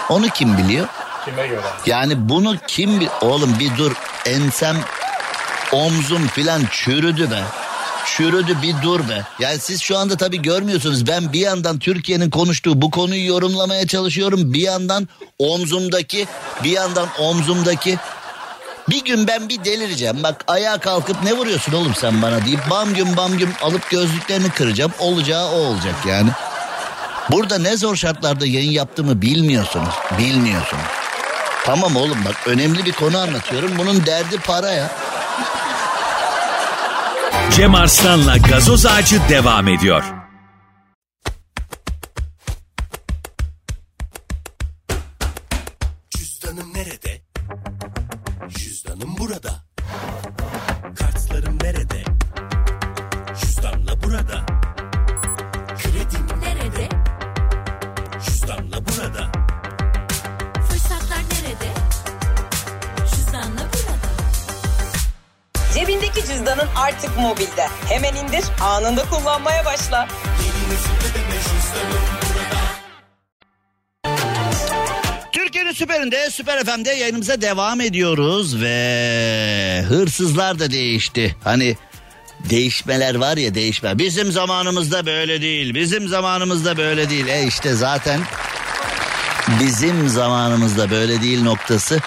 [0.08, 0.86] Onu kim biliyor?
[1.24, 1.60] Kime göre?
[1.86, 3.08] Yani bunu kim.
[3.20, 3.92] Oğlum bir dur
[4.26, 4.76] ensem
[5.72, 7.42] omzum filan çürüdü be.
[8.16, 9.22] Çürüdü bir dur be.
[9.38, 11.06] Yani siz şu anda tabii görmüyorsunuz.
[11.06, 14.52] Ben bir yandan Türkiye'nin konuştuğu bu konuyu yorumlamaya çalışıyorum.
[14.52, 16.26] Bir yandan omzumdaki,
[16.64, 17.98] bir yandan omzumdaki.
[18.90, 20.22] Bir gün ben bir delireceğim.
[20.22, 24.50] Bak ayağa kalkıp ne vuruyorsun oğlum sen bana deyip bam güm bam güm alıp gözlüklerini
[24.50, 24.92] kıracağım.
[24.98, 26.30] Olacağı o olacak yani.
[27.30, 29.94] Burada ne zor şartlarda yayın yaptığımı bilmiyorsunuz.
[30.18, 30.84] Bilmiyorsunuz.
[31.64, 33.70] Tamam oğlum bak önemli bir konu anlatıyorum.
[33.78, 34.90] Bunun derdi para ya.
[37.50, 40.17] Cem Arslan'la gazoz ağacı devam ediyor.
[76.68, 81.36] FM'de yayınımıza devam ediyoruz ve hırsızlar da değişti.
[81.44, 81.76] Hani
[82.50, 83.98] değişmeler var ya değişme.
[83.98, 85.74] Bizim zamanımızda böyle değil.
[85.74, 87.26] Bizim zamanımızda böyle değil.
[87.26, 88.20] E işte zaten
[89.60, 92.00] bizim zamanımızda böyle değil noktası.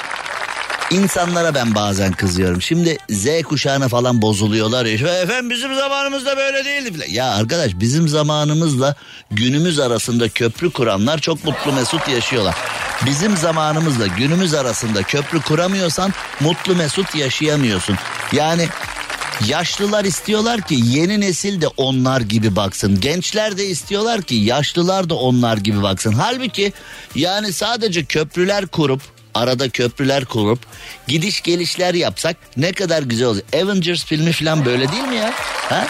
[0.91, 2.61] İnsanlara ben bazen kızıyorum.
[2.61, 5.21] Şimdi Z kuşağına falan bozuluyorlar ya.
[5.21, 7.09] Efendim bizim zamanımızda böyle değildi falan.
[7.09, 8.95] Ya arkadaş bizim zamanımızla
[9.31, 12.55] günümüz arasında köprü kuranlar çok mutlu mesut yaşıyorlar.
[13.05, 17.95] Bizim zamanımızla günümüz arasında köprü kuramıyorsan mutlu mesut yaşayamıyorsun.
[18.31, 18.67] Yani
[19.47, 22.99] Yaşlılar istiyorlar ki yeni nesil de onlar gibi baksın.
[22.99, 26.13] Gençler de istiyorlar ki yaşlılar da onlar gibi baksın.
[26.13, 26.73] Halbuki
[27.15, 29.01] yani sadece köprüler kurup
[29.33, 30.59] arada köprüler kurup
[31.07, 33.41] gidiş gelişler yapsak ne kadar güzel olur.
[33.53, 35.33] Avengers filmi falan böyle değil mi ya?
[35.69, 35.87] Ha?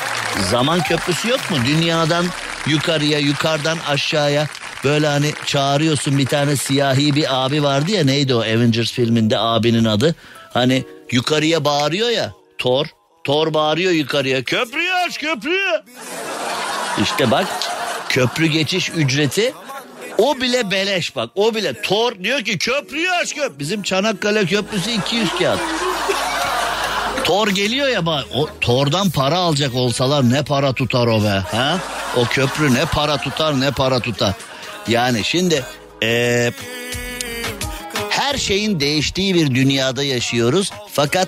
[0.51, 1.58] Zaman köprüsü yok mu?
[1.67, 2.25] Dünyadan
[2.67, 4.47] yukarıya, yukarıdan aşağıya
[4.84, 9.86] böyle hani çağırıyorsun bir tane siyahi bir abi vardı ya neydi o Avengers filminde abinin
[9.86, 10.15] adı?
[10.54, 12.86] Hani yukarıya bağırıyor ya Thor.
[13.23, 15.82] Thor bağırıyor yukarıya köprüyü aç köprüyü.
[17.04, 17.47] İşte bak
[18.10, 19.54] köprü geçiş ücreti
[20.21, 23.60] o bile beleş bak o bile Thor diyor ki köprüyü aç köp.
[23.60, 25.60] Bizim Çanakkale Köprüsü 200 kağıt.
[27.23, 31.79] Thor geliyor ya bak o Thor'dan para alacak olsalar ne para tutar o be ha?
[32.17, 34.34] O köprü ne para tutar ne para tutar.
[34.88, 35.63] Yani şimdi
[36.01, 36.53] eee,
[38.10, 41.27] her şeyin değiştiği bir dünyada yaşıyoruz fakat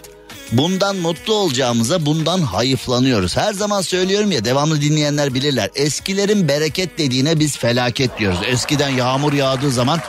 [0.54, 3.38] bundan mutlu olacağımıza bundan hayıflanıyoruz.
[3.38, 5.70] Her zaman söylüyorum ya devamlı dinleyenler bilirler.
[5.76, 8.39] Eskilerin bereket dediğine biz felaket diyoruz.
[8.48, 10.00] Eskiden yağmur yağdığı zaman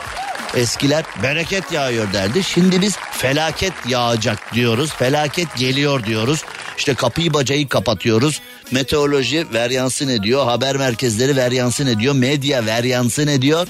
[0.55, 2.43] eskiler bereket yağıyor derdi.
[2.43, 4.89] Şimdi biz felaket yağacak diyoruz.
[4.93, 6.43] Felaket geliyor diyoruz.
[6.77, 8.41] İşte kapıyı bacayı kapatıyoruz.
[8.71, 10.45] Meteoroloji veryansın ediyor.
[10.45, 12.15] Haber merkezleri veryansın ediyor.
[12.15, 13.67] Medya veryansın ediyor.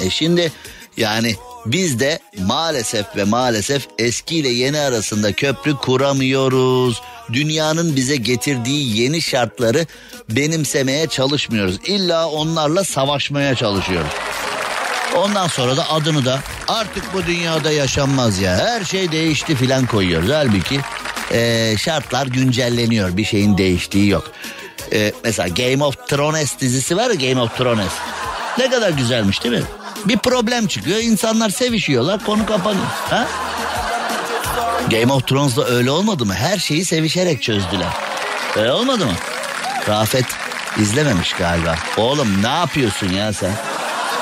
[0.00, 0.52] E şimdi
[0.96, 7.02] yani biz de maalesef ve maalesef eski ile yeni arasında köprü kuramıyoruz.
[7.32, 9.86] Dünyanın bize getirdiği yeni şartları
[10.30, 11.78] benimsemeye çalışmıyoruz.
[11.84, 14.12] İlla onlarla savaşmaya çalışıyoruz.
[15.16, 18.56] Ondan sonra da adını da artık bu dünyada yaşanmaz ya.
[18.56, 20.30] Her şey değişti filan koyuyoruz.
[20.30, 20.80] Halbuki
[21.32, 23.16] e, şartlar güncelleniyor.
[23.16, 24.30] Bir şeyin değiştiği yok.
[24.92, 27.92] E, mesela Game of Thrones dizisi var ya Game of Thrones.
[28.58, 29.62] Ne kadar güzelmiş değil mi?
[30.04, 30.98] Bir problem çıkıyor.
[30.98, 32.24] insanlar sevişiyorlar.
[32.24, 32.86] Konu kapanıyor.
[33.10, 33.26] Ha?
[34.90, 36.34] Game of Thrones'da öyle olmadı mı?
[36.34, 37.88] Her şeyi sevişerek çözdüler.
[38.56, 39.12] Öyle olmadı mı?
[39.88, 40.24] Rafet
[40.78, 41.76] izlememiş galiba.
[41.96, 43.52] Oğlum ne yapıyorsun ya sen?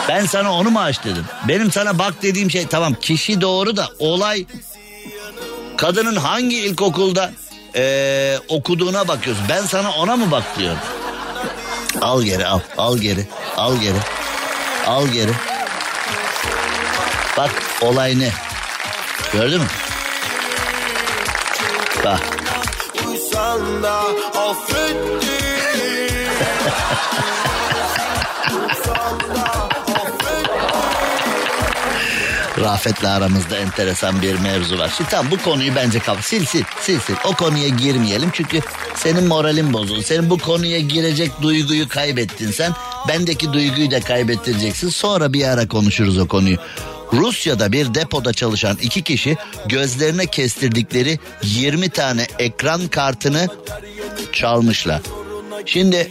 [0.08, 1.24] Ben sana onu mu aç dedim.
[1.48, 4.46] Benim sana bak dediğim şey tamam kişi doğru da olay
[5.76, 7.32] kadının hangi ilkokulda
[7.74, 9.42] eee, okuduğuna bakıyoruz.
[9.48, 10.78] Ben sana ona mı bak diyorum.
[12.02, 13.98] Al geri al al geri al geri
[14.86, 15.32] al geri.
[17.37, 17.51] Bak
[17.83, 18.31] olay ne?
[19.33, 19.66] Gördün mü?
[22.05, 22.20] Bak.
[32.61, 34.92] Rafet'le aramızda enteresan bir mevzu var.
[34.96, 37.16] Şimdi tamam bu konuyu bence kap sil sil sil sil.
[37.25, 38.61] O konuya girmeyelim çünkü
[38.94, 40.03] senin moralin bozuldu.
[40.03, 42.72] Senin bu konuya girecek duyguyu kaybettin sen.
[43.09, 44.88] Bendeki duyguyu da kaybettireceksin.
[44.88, 46.57] Sonra bir ara konuşuruz o konuyu.
[47.12, 53.48] Rusya'da bir depoda çalışan iki kişi gözlerine kestirdikleri 20 tane ekran kartını
[54.32, 55.00] çalmışlar.
[55.66, 56.10] Şimdi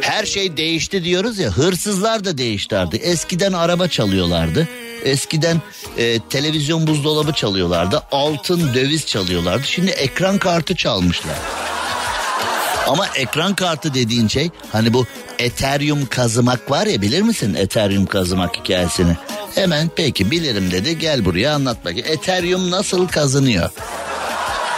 [0.00, 2.76] her şey değişti diyoruz ya hırsızlar da değişti.
[3.02, 4.68] Eskiden araba çalıyorlardı.
[5.04, 5.62] Eskiden
[5.98, 8.02] e, televizyon buzdolabı çalıyorlardı.
[8.12, 9.66] Altın döviz çalıyorlardı.
[9.66, 11.36] Şimdi ekran kartı çalmışlar.
[12.88, 15.06] Ama ekran kartı dediğin şey hani bu
[15.38, 19.16] Ethereum kazımak var ya bilir misin Ethereum kazımak hikayesini?
[19.58, 22.06] Hemen peki bilirim dedi gel buraya anlat bakayım.
[22.10, 23.70] Ethereum nasıl kazınıyor?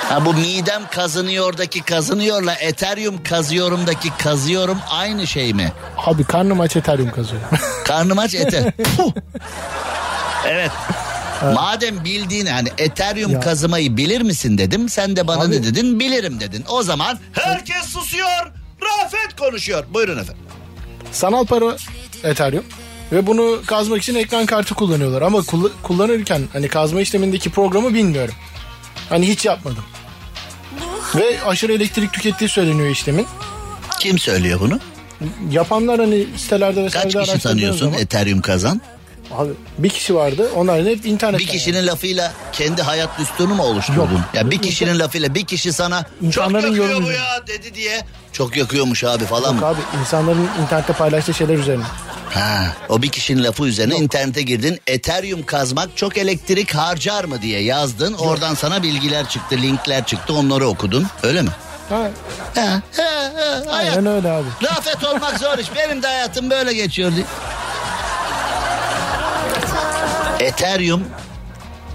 [0.08, 5.72] Ha bu midem kazınıyordaki kazınıyorla Ethereum kazıyorumdaki kazıyorum aynı şey mi?
[5.96, 7.42] Abi karnım aç Ethereum kazıyor.
[7.84, 8.72] Karnım aç Ether.
[8.96, 9.12] Puh.
[10.48, 10.70] evet.
[11.54, 13.40] Madem bildiğin hani Ethereum Ya.
[13.40, 14.88] kazımayı bilir misin dedim.
[14.88, 16.00] Sen de bana Abi- ne dedin?
[16.00, 16.64] Bilirim dedin.
[16.68, 18.52] O zaman herkes susuyor.
[18.82, 19.84] Rafet konuşuyor.
[19.94, 20.42] Buyurun efendim.
[21.12, 21.76] Sanal para
[22.24, 22.64] Ethereum.
[23.12, 25.22] Ve bunu kazmak için ekran kartı kullanıyorlar.
[25.22, 28.34] Ama kull- kullanırken hani kazma işlemindeki programı bilmiyorum.
[29.08, 29.84] Hani hiç yapmadım.
[31.16, 33.26] Ve aşırı elektrik tükettiği söyleniyor işlemin.
[34.00, 34.78] Kim söylüyor bunu?
[35.50, 38.80] Yapanlar hani sitelerde vesairede Kaç kişi tanıyorsun zaman Ethereum kazan?
[39.36, 40.50] Abi bir kişi vardı.
[40.56, 41.40] Onlar hep internet.
[41.40, 44.00] Bir kişinin lafıyla kendi hayat düsturunu mu oluşturdun?
[44.00, 44.10] Yok.
[44.34, 48.00] Ya bir kişinin lafıyla bir kişi sana çok İnsanların yakıyor bu ya dedi diye.
[48.32, 49.66] Çok yakıyormuş abi falan Yok mı?
[49.66, 51.84] abi insanların internette paylaştığı şeyler üzerine.
[52.34, 54.80] Ha, o bir kişinin lafı üzerine internete girdin.
[54.86, 58.12] Ethereum kazmak çok elektrik harcar mı diye yazdın.
[58.12, 60.32] Oradan sana bilgiler çıktı, linkler çıktı.
[60.34, 61.06] Onları okudun.
[61.22, 61.50] Öyle mi?
[61.88, 62.10] Ha,
[62.54, 63.96] He, he, he, hayat.
[63.96, 64.46] aynen öyle abi.
[64.62, 65.66] Rafet olmak zor iş.
[65.76, 67.12] Benim de hayatım böyle geçiyor.
[70.40, 71.04] Ethereum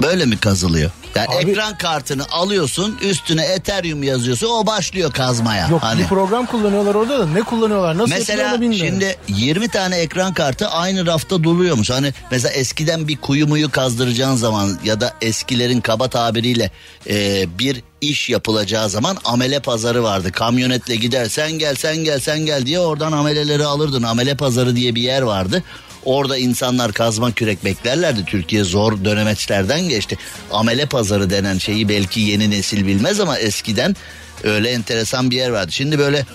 [0.01, 0.91] böyle mi kazılıyor?
[1.15, 5.67] Yani Abi- ekran kartını alıyorsun, üstüne Ethereum yazıyorsun, o başlıyor kazmaya.
[5.67, 5.99] Yok hani.
[5.99, 11.05] bir program kullanıyorlar orada da ne kullanıyorlar nasıl Mesela şimdi 20 tane ekran kartı aynı
[11.05, 11.89] rafta doluyormuş.
[11.89, 16.71] Hani mesela eskiden bir kuyu muyu kazdıracağın zaman ya da eskilerin kaba tabiriyle
[17.09, 20.31] e, bir iş yapılacağı zaman amele pazarı vardı.
[20.31, 24.03] Kamyonetle gider sen gel sen gel sen gel diye oradan ameleleri alırdın.
[24.03, 25.63] Amele pazarı diye bir yer vardı.
[26.05, 28.25] Orada insanlar kazma kürek beklerlerdi.
[28.25, 30.17] Türkiye zor dönemeçlerden geçti.
[30.51, 33.95] Amele pazarı denen şeyi belki yeni nesil bilmez ama eskiden
[34.43, 35.71] öyle enteresan bir yer vardı.
[35.71, 36.25] Şimdi böyle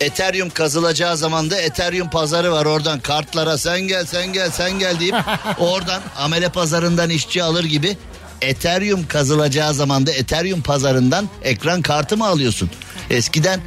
[0.00, 5.00] Ethereum kazılacağı zaman da Ethereum pazarı var oradan kartlara sen gel sen gel sen gel
[5.00, 5.14] deyip
[5.58, 7.96] oradan amele pazarından işçi alır gibi
[8.40, 12.70] Ethereum kazılacağı zaman da Ethereum pazarından ekran kartı mı alıyorsun?
[13.10, 13.60] Eskiden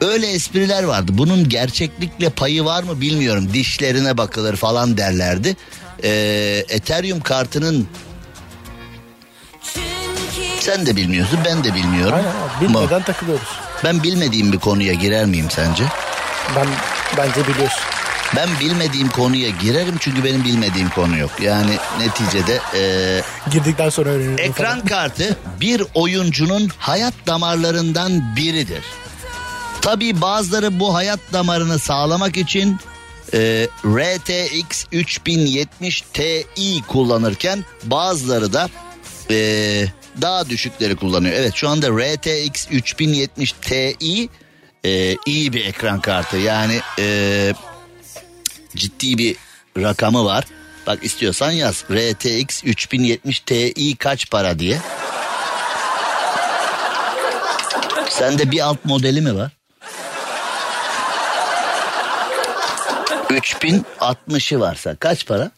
[0.00, 1.12] öyle espriler vardı.
[1.14, 3.50] Bunun gerçeklikle payı var mı bilmiyorum.
[3.52, 5.56] Dişlerine bakılır falan derlerdi.
[6.04, 7.88] Ee, Ethereum kartının
[10.60, 12.14] sen de bilmiyorsun ben de bilmiyorum.
[12.14, 13.48] Aynen abi Ama bilmeden takılıyoruz.
[13.84, 15.84] Ben bilmediğim bir konuya girer miyim sence?
[16.56, 16.66] Ben
[17.16, 17.80] bence biliyorsun.
[18.36, 21.30] Ben bilmediğim konuya girerim çünkü benim bilmediğim konu yok.
[21.40, 24.44] Yani neticede eee, Girdikten sonra öğreniyorum.
[24.44, 28.82] ekran kartı bir oyuncunun hayat damarlarından biridir.
[29.86, 32.78] Tabii bazıları bu hayat damarını sağlamak için
[33.32, 36.46] eee, RTX 3070 Ti
[36.88, 38.68] kullanırken bazıları da
[39.30, 41.34] eee, daha düşükleri kullanıyor.
[41.34, 43.96] Evet şu anda RTX 3070 Ti
[44.84, 46.36] eee, iyi bir ekran kartı.
[46.36, 47.54] Yani eee
[48.76, 49.36] ciddi bir
[49.78, 50.44] rakamı var.
[50.86, 51.84] Bak istiyorsan yaz.
[51.90, 54.78] RTX 3070 Ti kaç para diye.
[58.08, 59.52] Sende bir alt modeli mi var?
[63.36, 65.50] 3060'ı varsa kaç para?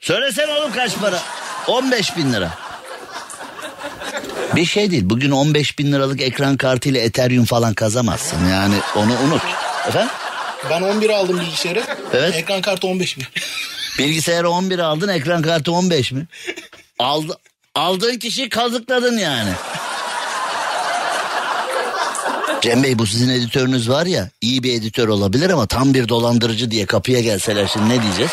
[0.00, 1.18] Söylesene oğlum kaç para?
[1.68, 2.58] 15 bin lira.
[4.56, 5.02] Bir şey değil.
[5.04, 8.48] Bugün 15 bin liralık ekran kartıyla Ethereum falan kazamazsın.
[8.48, 9.42] Yani onu unut.
[9.88, 10.12] Efendim?
[10.70, 11.82] Ben 11 aldım bilgisayarı.
[12.12, 12.34] Evet.
[12.34, 13.24] Ekran kartı 15 mi?
[13.98, 16.26] Bilgisayarı 11 aldın ekran kartı 15 mi?
[16.98, 17.38] Aldı,
[17.74, 19.50] aldığın kişiyi kazıkladın yani.
[22.60, 26.70] Cem Bey bu sizin editörünüz var ya iyi bir editör olabilir ama tam bir dolandırıcı
[26.70, 28.30] diye kapıya gelseler şimdi ne diyeceğiz?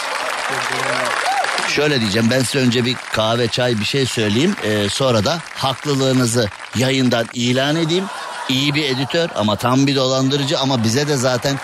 [1.67, 6.49] Şöyle diyeceğim ben size önce bir kahve çay bir şey söyleyeyim Ee, sonra da haklılığınızı
[6.77, 8.05] yayından ilan edeyim.
[8.49, 11.59] İyi bir editör ama tam bir dolandırıcı ama bize de zaten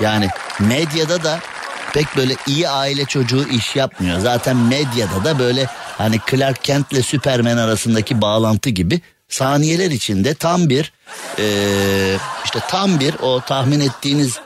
[0.00, 0.28] yani
[0.60, 1.40] medyada da
[1.94, 4.18] pek böyle iyi aile çocuğu iş yapmıyor.
[4.18, 5.66] Zaten medyada da böyle
[5.98, 10.92] hani Clark Kent'le Superman arasındaki bağlantı gibi saniyeler içinde tam bir
[11.38, 14.40] eee, işte tam bir o tahmin ettiğiniz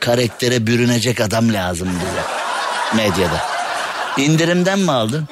[0.00, 2.22] karaktere bürünecek adam lazım bize
[3.02, 3.44] medyada.
[4.16, 5.28] İndirimden mi aldın?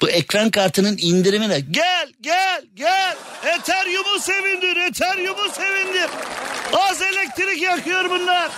[0.00, 6.10] Bu ekran kartının indirimine gel gel gel Ethereum'u sevindir Ethereum'u sevindir
[6.72, 8.50] az elektrik yakıyor bunlar.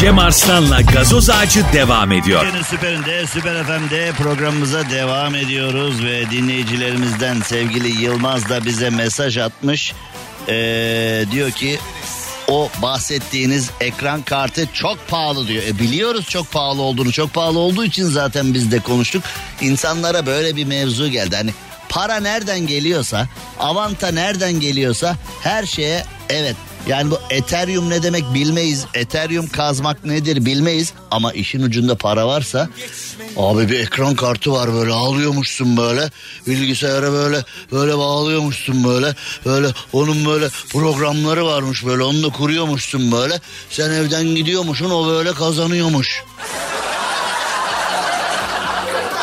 [0.00, 2.40] Cem Arslan'la gazoz ağacı devam ediyor.
[2.40, 9.92] Türkiye'nin süperinde Süper FM'de programımıza devam ediyoruz ve dinleyicilerimizden sevgili Yılmaz da bize mesaj atmış.
[10.48, 11.78] Ee, diyor ki
[12.48, 15.62] o bahsettiğiniz ekran kartı çok pahalı diyor.
[15.62, 17.12] E biliyoruz çok pahalı olduğunu.
[17.12, 19.22] Çok pahalı olduğu için zaten biz de konuştuk.
[19.60, 21.36] İnsanlara böyle bir mevzu geldi.
[21.36, 21.54] Hani
[21.88, 26.56] para nereden geliyorsa, avanta nereden geliyorsa her şeye evet.
[26.86, 28.86] Yani bu Ethereum ne demek bilmeyiz.
[28.94, 30.92] Ethereum kazmak nedir bilmeyiz.
[31.10, 32.68] Ama işin ucunda para varsa
[33.36, 36.10] abi bir ekran kartı var böyle alıyormuşsun böyle.
[36.46, 39.14] Bilgisayara böyle böyle bağlıyormuşsun böyle.
[39.44, 43.40] Böyle onun böyle programları varmış böyle onu da kuruyormuşsun böyle.
[43.70, 46.22] Sen evden gidiyormuşsun o böyle kazanıyormuş.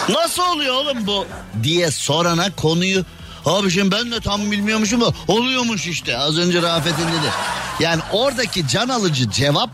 [0.09, 1.25] Nasıl oluyor oğlum bu?
[1.63, 3.05] Diye sorana konuyu
[3.45, 6.17] Abi şimdi ben de tam bilmiyormuşum da oluyormuş işte.
[6.17, 7.31] Az önce Rafet'in dedi.
[7.79, 9.69] Yani oradaki can alıcı cevap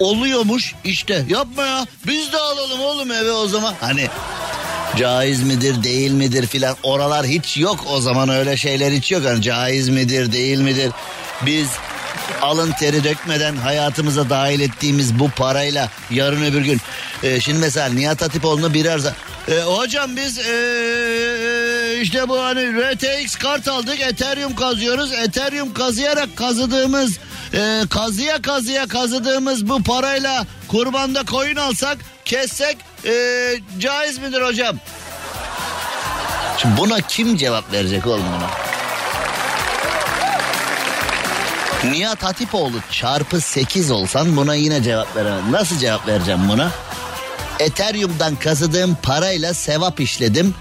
[0.00, 1.24] oluyormuş işte.
[1.28, 3.74] Yapma ya biz de alalım oğlum eve o zaman.
[3.80, 4.08] Hani
[4.96, 9.24] caiz midir değil midir filan oralar hiç yok o zaman öyle şeyler hiç yok.
[9.24, 10.92] Hani caiz midir değil midir
[11.46, 11.68] biz
[12.42, 16.80] alın teri dökmeden hayatımıza dahil ettiğimiz bu parayla yarın öbür gün
[17.22, 19.14] e, şimdi mesela Nihat Hatipoğlu'nu bir arza
[19.48, 27.18] e, hocam biz e, işte bu hani RTX kart aldık Ethereum kazıyoruz Ethereum kazıyarak kazıdığımız
[27.54, 33.12] e, kazıya kazıya kazıdığımız bu parayla kurbanda koyun alsak kessek e,
[33.78, 34.76] caiz midir hocam?
[36.58, 38.50] Şimdi buna kim cevap verecek oğlum buna?
[41.92, 45.52] Nihat Hatipoğlu çarpı 8 olsan buna yine cevap veremem.
[45.52, 46.70] Nasıl cevap vereceğim buna?
[47.60, 50.54] Ethereum'dan kazıdığım parayla sevap işledim.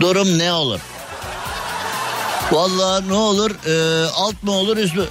[0.00, 0.80] Durum ne olur?
[2.52, 3.50] Vallahi ne olur?
[3.66, 5.04] Ee, alt mı olur üst mü?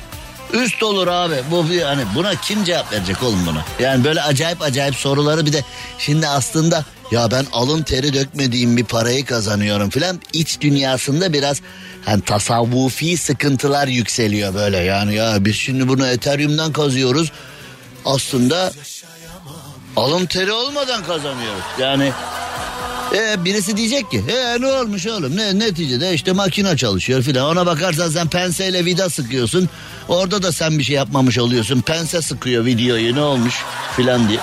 [0.53, 1.35] Üst olur abi.
[1.51, 3.65] Bu hani buna kim cevap verecek oğlum buna?
[3.79, 5.63] Yani böyle acayip acayip soruları bir de
[5.97, 11.61] şimdi aslında ya ben alın teri dökmediğim bir parayı kazanıyorum filan iç dünyasında biraz
[12.05, 17.31] hani tasavvufi sıkıntılar yükseliyor böyle yani ya biz şimdi bunu Ethereum'dan kazıyoruz.
[18.05, 18.71] Aslında
[19.95, 21.63] alın teri olmadan kazanıyoruz.
[21.79, 22.11] Yani
[23.15, 27.65] e, birisi diyecek ki e, ne olmuş oğlum ne neticede işte makine çalışıyor filan ona
[27.65, 29.69] bakarsan sen penseyle vida sıkıyorsun
[30.07, 33.55] orada da sen bir şey yapmamış oluyorsun pense sıkıyor videoyu ne olmuş
[33.95, 34.39] filan diye.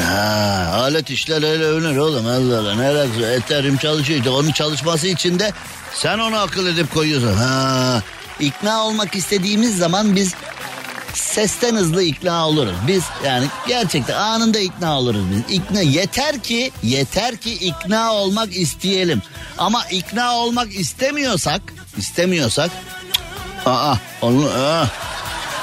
[0.00, 3.26] Ha, alet işler öyle övünür oğlum Allah Allah ne alakası?
[3.26, 5.52] Ethereum çalışıyor işte onun çalışması için de
[5.94, 7.34] sen onu akıl edip koyuyorsun.
[7.34, 8.02] Ha,
[8.40, 10.34] ikna olmak istediğimiz zaman biz
[11.16, 12.74] sesten hızlı ikna oluruz.
[12.86, 15.54] Biz yani gerçekten anında ikna oluruz biz.
[15.56, 19.22] İkna yeter ki yeter ki ikna olmak isteyelim.
[19.58, 21.60] Ama ikna olmak istemiyorsak
[21.96, 22.70] istemiyorsak
[23.66, 24.84] aa onu aa,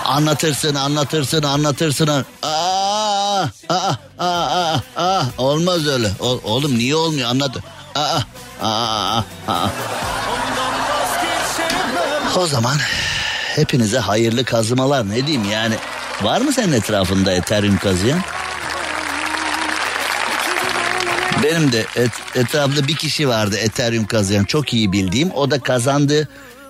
[0.06, 2.26] anlatırsın anlatırsın anlatırsın.
[2.44, 6.12] Aa, aa, aa, aa, olmaz öyle.
[6.20, 7.56] O- oğlum niye olmuyor anlat.
[7.96, 8.02] Aa,
[8.62, 9.68] aa, aa, aa.
[12.38, 12.78] O zaman
[13.56, 15.76] hepinize hayırlı kazımalar ne diyeyim yani.
[16.22, 18.20] Var mı senin etrafında Ethereum kazıyan?
[21.44, 25.32] Benim de et, etrafımda bir kişi vardı Ethereum kazıyan çok iyi bildiğim.
[25.32, 26.28] O da kazandı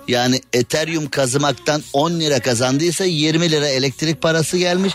[0.08, 4.94] yani Ethereum kazımaktan 10 lira kazandıysa 20 lira elektrik parası gelmiş.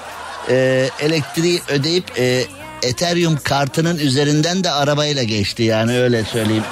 [0.49, 2.43] Ee, elektriği ödeyip e,
[2.83, 6.63] Ethereum kartının üzerinden de arabayla geçti yani öyle söyleyeyim.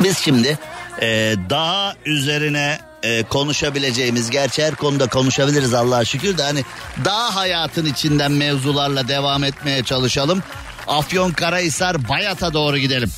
[0.00, 0.58] Biz şimdi
[1.02, 6.64] e, daha üzerine e, konuşabileceğimiz gerçi her konuda konuşabiliriz Allah'a şükür de hani
[7.04, 10.42] daha hayatın içinden mevzularla devam etmeye çalışalım.
[10.86, 13.10] Afyon Karahisar Bayat'a doğru gidelim.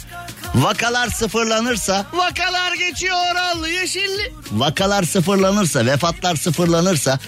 [0.55, 4.33] Vakalar sıfırlanırsa vakalar geçiyor Oral Yeşilli.
[4.53, 7.18] Vakalar sıfırlanırsa vefatlar sıfırlanırsa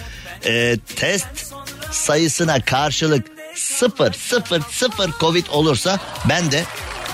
[0.45, 1.53] e, test
[1.91, 6.63] sayısına karşılık sıfır sıfır sıfır covid olursa ben de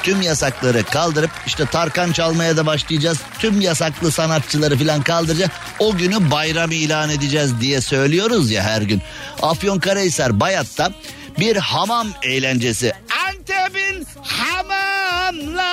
[0.06, 3.18] tüm yasakları kaldırıp işte Tarkan çalmaya da başlayacağız.
[3.40, 5.52] Tüm yasaklı sanatçıları falan kaldıracağız.
[5.80, 9.02] O günü bayram ilan edeceğiz diye söylüyoruz ya her gün.
[9.42, 10.92] Afyonkarahisar Bayat'ta
[11.40, 12.94] bir hamam eğlencesi.
[13.28, 15.68] Antep'in hamamlar.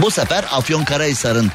[0.00, 1.52] Bu sefer Afyonkarahisar'ın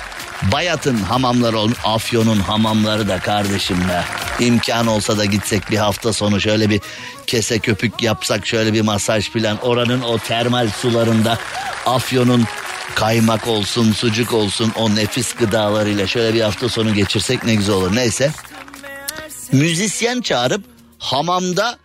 [0.52, 1.78] Bayat'ın hamamları olmuş.
[1.84, 4.04] Afyon'un hamamları da kardeşim be.
[4.46, 6.82] İmkan olsa da gitsek bir hafta sonu şöyle bir
[7.28, 9.58] kese köpük yapsak şöyle bir masaj falan.
[9.62, 11.38] Oranın o termal sularında
[11.86, 12.46] Afyon'un
[12.96, 17.96] kaymak olsun, sucuk olsun o nefis gıdalarıyla şöyle bir hafta sonu geçirsek ne güzel olur.
[17.96, 18.32] Neyse.
[19.52, 20.64] Müzisyen çağırıp
[21.00, 21.78] hamamda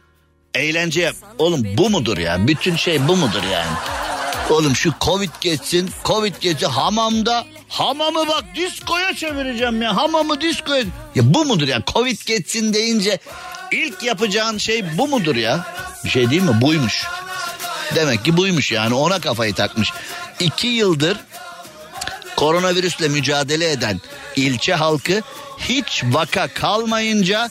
[0.55, 1.16] eğlence yap.
[1.38, 2.47] Oğlum bu mudur ya?
[2.47, 3.71] Bütün şey bu mudur yani?
[4.51, 9.97] Oğlum şu Covid geçsin, Covid geçsin hamamda hamamı bak diskoya çevireceğim ya.
[9.97, 10.83] Hamamı diskoya.
[11.15, 11.83] Ya bu mudur ya?
[11.95, 13.19] Covid geçsin deyince
[13.73, 15.67] ilk yapacağın şey bu mudur ya?
[16.05, 16.61] Bir şey değil mi?
[16.61, 17.07] Buymuş.
[17.95, 19.93] Demek ki buymuş yani ona kafayı takmış.
[20.41, 21.19] İki yıldır
[22.37, 24.01] koronavirüsle mücadele eden
[24.37, 25.23] ilçe halkı
[25.59, 27.51] hiç vaka kalmayınca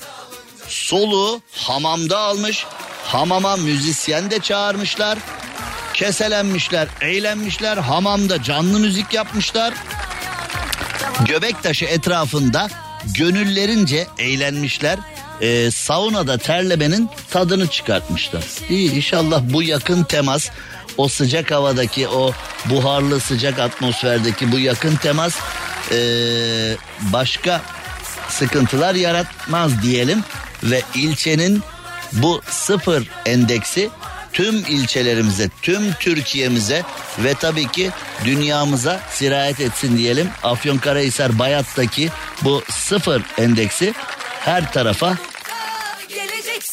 [0.68, 2.66] soluğu hamamda almış.
[3.06, 5.18] Hamama müzisyen de çağırmışlar.
[5.96, 7.78] Keselenmişler, eğlenmişler.
[7.78, 9.74] Hamamda canlı müzik yapmışlar.
[11.28, 12.70] Göbektaşı etrafında
[13.18, 15.00] gönüllerince eğlenmişler.
[15.42, 18.44] Ee, saunada terlemenin tadını çıkartmışlar.
[18.70, 20.50] İyi inşallah bu yakın temas
[20.98, 22.32] o sıcak havadaki o
[22.66, 25.36] buharlı sıcak atmosferdeki bu yakın temas
[25.92, 25.98] ee,
[27.00, 27.62] başka
[28.30, 30.24] sıkıntılar yaratmaz diyelim
[30.64, 31.64] ve ilçenin
[32.14, 33.90] bu sıfır endeksi
[34.36, 36.84] tüm ilçelerimize, tüm Türkiye'mize
[37.20, 37.92] ve tabii ki
[38.26, 40.30] dünyamıza sirayet etsin diyelim.
[40.44, 42.10] Afyonkarahisar Bayat'taki
[42.42, 43.94] bu sıfır endeksi
[44.40, 45.18] her tarafa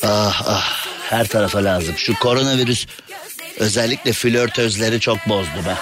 [0.02, 1.94] ah ah her tarafa lazım.
[1.96, 2.86] Şu koronavirüs
[3.58, 5.74] özellikle flörtözleri çok bozdu be.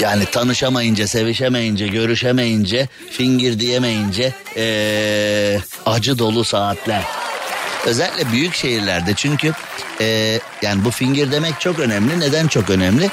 [0.00, 7.02] Yani tanışamayınca, sevişemeyince, görüşemeyince, fingir diyemeyince ee, acı dolu saatler.
[7.86, 9.52] Özellikle büyük şehirlerde çünkü
[10.00, 12.20] ee, yani bu fingir demek çok önemli.
[12.20, 13.10] Neden çok önemli?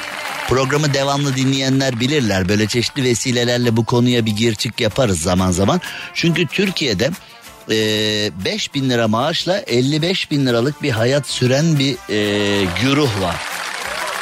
[0.48, 2.48] Programı devamlı dinleyenler bilirler.
[2.48, 5.80] Böyle çeşitli vesilelerle bu konuya bir gir çık yaparız zaman zaman.
[6.14, 7.10] Çünkü Türkiye'de
[7.70, 7.74] e,
[8.44, 13.36] 5 bin lira maaşla 55 bin liralık bir hayat süren bir e, güruh var.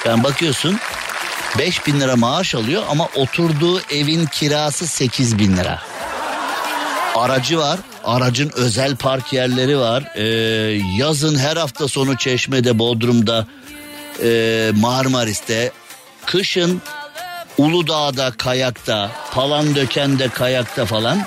[0.06, 0.78] Yani bakıyorsun
[1.58, 5.91] 5 bin lira maaş alıyor ama oturduğu evin kirası 8 bin lira.
[7.16, 7.78] Aracı var.
[8.04, 10.04] Aracın özel park yerleri var.
[10.14, 10.22] Ee,
[10.96, 13.46] yazın her hafta sonu Çeşme'de, Bodrum'da,
[14.22, 15.72] e, Marmaris'te.
[16.26, 16.82] Kışın
[17.58, 21.22] Uludağ'da kayakta, Palandöken'de kayakta falan.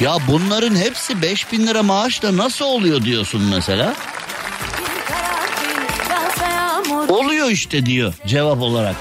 [0.00, 3.94] Ya bunların hepsi 5 bin lira maaşla nasıl oluyor diyorsun mesela?
[7.08, 8.96] Oluyor işte diyor cevap olarak.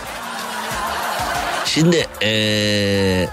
[1.66, 3.28] Şimdi ee,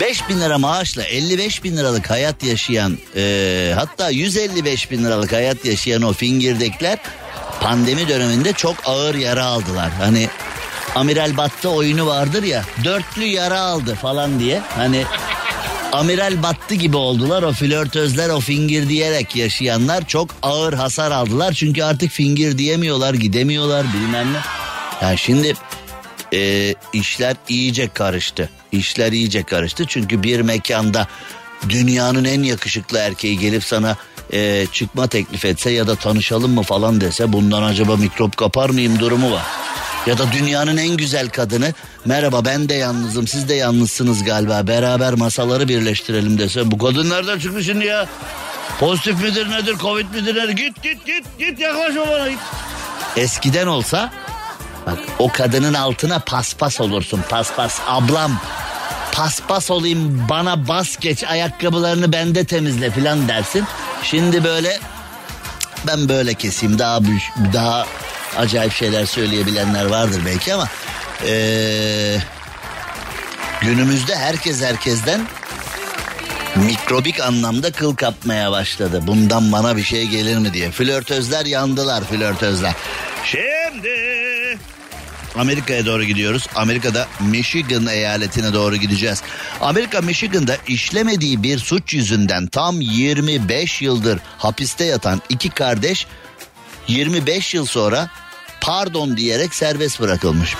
[0.00, 5.64] 5 bin lira maaşla 55 bin liralık hayat yaşayan ee, hatta 155 bin liralık hayat
[5.64, 6.98] yaşayan o fingirdekler
[7.60, 9.90] pandemi döneminde çok ağır yara aldılar.
[9.98, 10.28] Hani
[10.94, 15.04] Amiral Battı oyunu vardır ya dörtlü yara aldı falan diye hani
[15.92, 21.82] Amiral battı gibi oldular o flörtözler o fingir diyerek yaşayanlar çok ağır hasar aldılar çünkü
[21.82, 24.38] artık fingir diyemiyorlar gidemiyorlar bilmem ne.
[25.02, 25.54] Yani şimdi
[26.32, 28.50] e, işler iyice karıştı.
[28.72, 31.06] İşler iyice karıştı çünkü bir mekanda
[31.68, 33.96] dünyanın en yakışıklı erkeği gelip sana
[34.32, 38.98] e, çıkma teklif etse ya da tanışalım mı falan dese bundan acaba mikrop kapar mıyım
[38.98, 39.42] durumu var.
[40.06, 41.74] Ya da dünyanın en güzel kadını
[42.04, 47.38] merhaba ben de yalnızım siz de yalnızsınız galiba beraber masaları birleştirelim dese bu kadın nereden
[47.38, 48.06] çıktı şimdi ya?
[48.80, 52.38] Pozitif midir nedir covid midir nedir git git git git yaklaşma bana git.
[53.16, 54.12] Eskiden olsa
[54.88, 58.40] bak o kadının altına paspas olursun paspas ablam
[59.12, 63.64] paspas olayım bana bas geç ayakkabılarını bende temizle filan dersin.
[64.02, 64.78] Şimdi böyle
[65.86, 67.00] ben böyle keseyim daha
[67.52, 67.86] daha
[68.36, 70.68] acayip şeyler söyleyebilenler vardır belki ama
[71.26, 72.18] ee,
[73.60, 75.20] günümüzde herkes herkesten
[76.56, 79.02] mikrobik anlamda kıl kapmaya başladı.
[79.06, 80.70] Bundan bana bir şey gelir mi diye.
[80.70, 82.72] Flörtözler yandılar flörtözler.
[83.24, 84.27] Şimdi
[85.38, 86.46] Amerika'ya doğru gidiyoruz.
[86.54, 89.22] Amerika'da Michigan eyaletine doğru gideceğiz.
[89.60, 96.06] Amerika Michigan'da işlemediği bir suç yüzünden tam 25 yıldır hapiste yatan iki kardeş
[96.88, 98.10] 25 yıl sonra
[98.60, 100.54] pardon diyerek serbest bırakılmış.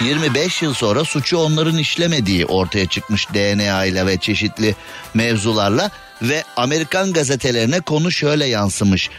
[0.00, 4.74] 25 yıl sonra suçu onların işlemediği ortaya çıkmış DNA ile ve çeşitli
[5.14, 5.90] mevzularla
[6.22, 9.10] ve Amerikan gazetelerine konu şöyle yansımış.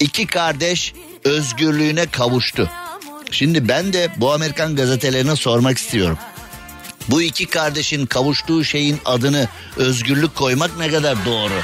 [0.00, 0.94] İki kardeş
[1.24, 2.70] özgürlüğüne kavuştu.
[3.32, 6.18] Şimdi ben de bu Amerikan gazetelerine sormak istiyorum.
[7.08, 11.60] Bu iki kardeşin kavuştuğu şeyin adını özgürlük koymak ne kadar doğru?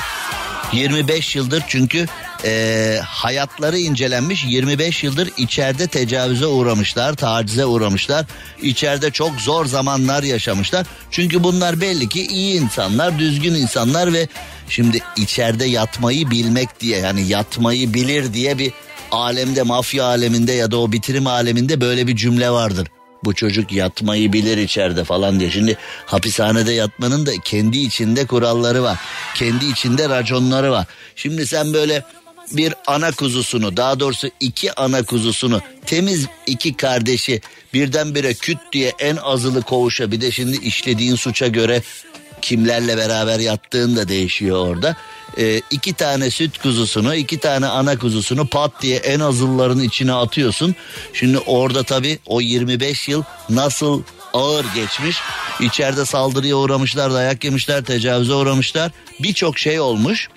[0.73, 2.07] 25 yıldır çünkü
[2.45, 8.27] e, hayatları incelenmiş 25 yıldır içeride tecavüze uğramışlar, tacize uğramışlar.
[8.63, 10.87] İçeride çok zor zamanlar yaşamışlar.
[11.11, 14.29] Çünkü bunlar belli ki iyi insanlar, düzgün insanlar ve
[14.69, 18.73] şimdi içeride yatmayı bilmek diye yani yatmayı bilir diye bir
[19.13, 22.89] alemde mafya aleminde ya da o bitirim aleminde böyle bir cümle vardır.
[23.25, 25.51] Bu çocuk yatmayı bilir içeride falan diye.
[25.51, 28.99] Şimdi hapishanede yatmanın da kendi içinde kuralları var.
[29.35, 30.87] Kendi içinde raconları var.
[31.17, 32.05] Şimdi sen böyle
[32.53, 37.41] bir ana kuzusunu daha doğrusu iki ana kuzusunu temiz iki kardeşi
[37.75, 41.83] birdenbire küt diye en azılı koğuşa bir de şimdi işlediğin suça göre
[42.43, 44.97] kimlerle beraber yattığın da değişiyor orada.
[45.39, 50.75] Ee, iki tane süt kuzusunu iki tane ana kuzusunu pat diye en azılların içine atıyorsun.
[51.13, 55.17] Şimdi orada tabii o 25 yıl nasıl ağır geçmiş.
[55.61, 58.93] İçeride saldırıya uğramışlar, dayak yemişler, tecavüze uğramışlar.
[59.21, 60.29] Birçok şey olmuş.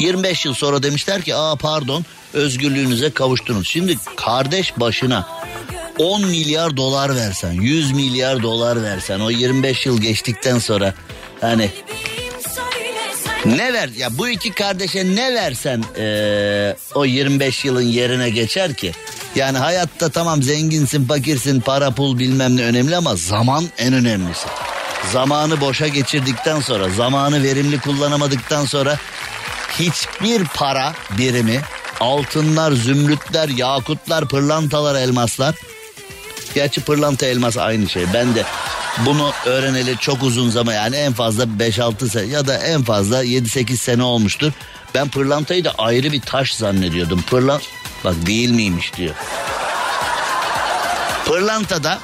[0.00, 3.68] 25 yıl sonra demişler ki aa pardon özgürlüğünüze kavuştunuz.
[3.68, 5.28] Şimdi kardeş başına
[5.98, 10.94] 10 milyar dolar versen 100 milyar dolar versen o 25 yıl geçtikten sonra
[11.40, 11.70] hani
[13.44, 18.92] ne ver ya bu iki kardeşe ne versen ee, o 25 yılın yerine geçer ki?
[19.34, 24.46] Yani hayatta tamam zenginsin fakirsin para pul bilmem ne önemli ama zaman en önemlisi.
[25.12, 28.98] Zamanı boşa geçirdikten sonra zamanı verimli kullanamadıktan sonra
[29.78, 31.60] hiçbir para birimi
[32.00, 35.54] altınlar, zümrütler, yakutlar, pırlantalar, elmaslar.
[36.54, 38.04] Gerçi pırlanta elmas aynı şey.
[38.14, 38.44] Ben de
[38.98, 43.76] bunu öğreneli çok uzun zaman yani en fazla 5-6 sene ya da en fazla 7-8
[43.76, 44.52] sene olmuştur.
[44.94, 47.22] Ben pırlantayı da ayrı bir taş zannediyordum.
[47.22, 47.60] Pırlan
[48.04, 49.14] bak değil miymiş diyor.
[51.26, 51.98] Pırlantada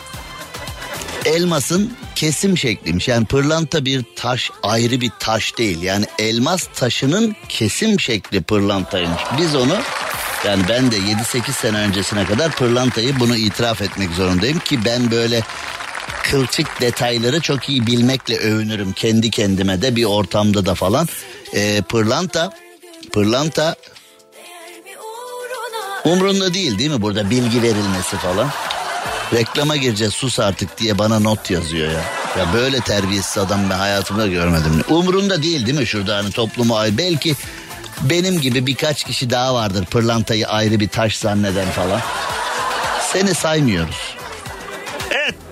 [1.24, 3.09] elmasın kesim şekliymiş.
[3.09, 5.82] Yani pırlanta bir taş ayrı bir taş değil.
[5.82, 9.22] Yani elmas taşının kesim şekli pırlantaymış.
[9.39, 9.76] Biz onu
[10.47, 15.43] yani ben de 7-8 sene öncesine kadar pırlantayı bunu itiraf etmek zorundayım ki ben böyle
[16.31, 21.09] kılçık detayları çok iyi bilmekle övünürüm kendi kendime de bir ortamda da falan.
[21.55, 22.51] Ee, pırlanta
[23.12, 23.77] pırlanta
[26.05, 28.51] umrunda değil değil mi burada bilgi verilmesi falan.
[29.33, 32.03] Reklama gireceğiz sus artık diye bana not yazıyor ya.
[32.39, 34.85] Ya böyle terbiyesiz adam ben hayatımda görmedim.
[34.89, 37.35] Umrunda değil değil mi şurada hani toplumu ay belki
[38.01, 42.01] benim gibi birkaç kişi daha vardır pırlantayı ayrı bir taş zanneden falan.
[43.12, 44.15] Seni saymıyoruz.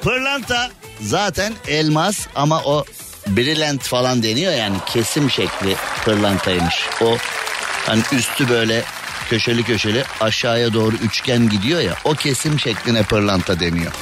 [0.04, 2.84] Pırlanta zaten elmas ama o
[3.26, 6.74] brilliant falan deniyor yani kesim şekli pırlantaymış.
[7.00, 7.16] O
[7.86, 8.82] hani üstü böyle
[9.30, 13.92] köşeli köşeli aşağıya doğru üçgen gidiyor ya o kesim şekline pırlanta deniyor.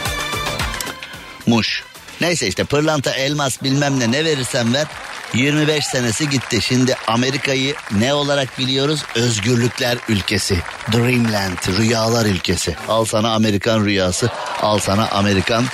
[1.46, 1.84] Muş.
[2.20, 4.86] Neyse işte pırlanta elmas bilmem ne ne verirsen ver
[5.34, 6.62] 25 senesi gitti.
[6.62, 9.05] Şimdi Amerika'yı ne olarak biliyoruz?
[9.14, 10.59] Özgürlükler ülkesi.
[10.92, 12.76] Dreamland, rüyalar ülkesi.
[12.88, 14.30] Al sana Amerikan rüyası,
[14.62, 15.64] al sana Amerikan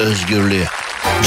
[0.00, 0.64] özgürlüğü.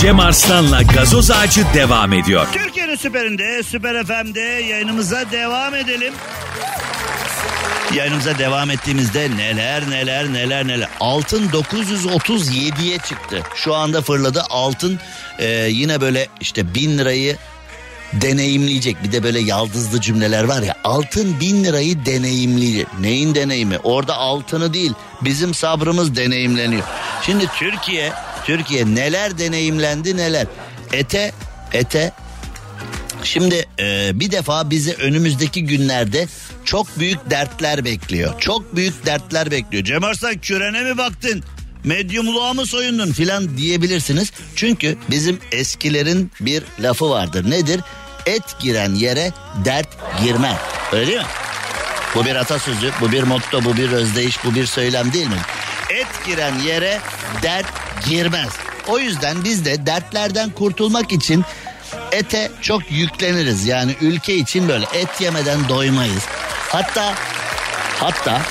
[0.01, 2.47] Cem Arslan'la gazoz ağacı devam ediyor.
[2.53, 6.13] Türkiye'nin süperinde, süper FM'de yayınımıza devam edelim.
[7.95, 10.89] Yayınımıza devam ettiğimizde neler neler neler neler.
[10.99, 13.43] Altın 937'ye çıktı.
[13.55, 14.43] Şu anda fırladı.
[14.49, 14.99] Altın
[15.39, 17.37] e, yine böyle işte bin lirayı
[18.13, 19.03] deneyimleyecek.
[19.03, 20.75] Bir de böyle yaldızlı cümleler var ya.
[20.83, 22.87] Altın bin lirayı deneyimleyecek.
[22.99, 23.77] Neyin deneyimi?
[23.83, 26.83] Orada altını değil bizim sabrımız deneyimleniyor.
[27.25, 28.13] Şimdi Türkiye,
[28.45, 30.47] Türkiye neler deneyimlendi neler.
[30.93, 31.31] Ete,
[31.73, 32.13] ete
[33.23, 36.27] Şimdi e, bir defa bizi önümüzdeki günlerde
[36.65, 38.39] çok büyük dertler bekliyor.
[38.39, 39.83] Çok büyük dertler bekliyor.
[39.83, 41.43] Cem Arslan kürene mi baktın?
[41.83, 44.31] Medyumluğa mı soyundun filan diyebilirsiniz.
[44.55, 47.49] Çünkü bizim eskilerin bir lafı vardır.
[47.49, 47.81] Nedir?
[48.25, 49.31] Et giren yere
[49.65, 49.87] dert
[50.23, 50.57] girmez.
[50.91, 51.25] Öyle değil mi?
[52.15, 55.41] Bu bir atasözü, bu bir motto, bu bir özdeyiş, bu bir söylem değil mi?
[55.91, 56.99] Et giren yere
[57.41, 57.65] dert
[58.09, 58.49] girmez.
[58.87, 61.43] O yüzden biz de dertlerden kurtulmak için
[62.11, 63.65] ete çok yükleniriz.
[63.65, 66.23] Yani ülke için böyle et yemeden doymayız.
[66.69, 67.13] Hatta
[67.99, 68.41] hatta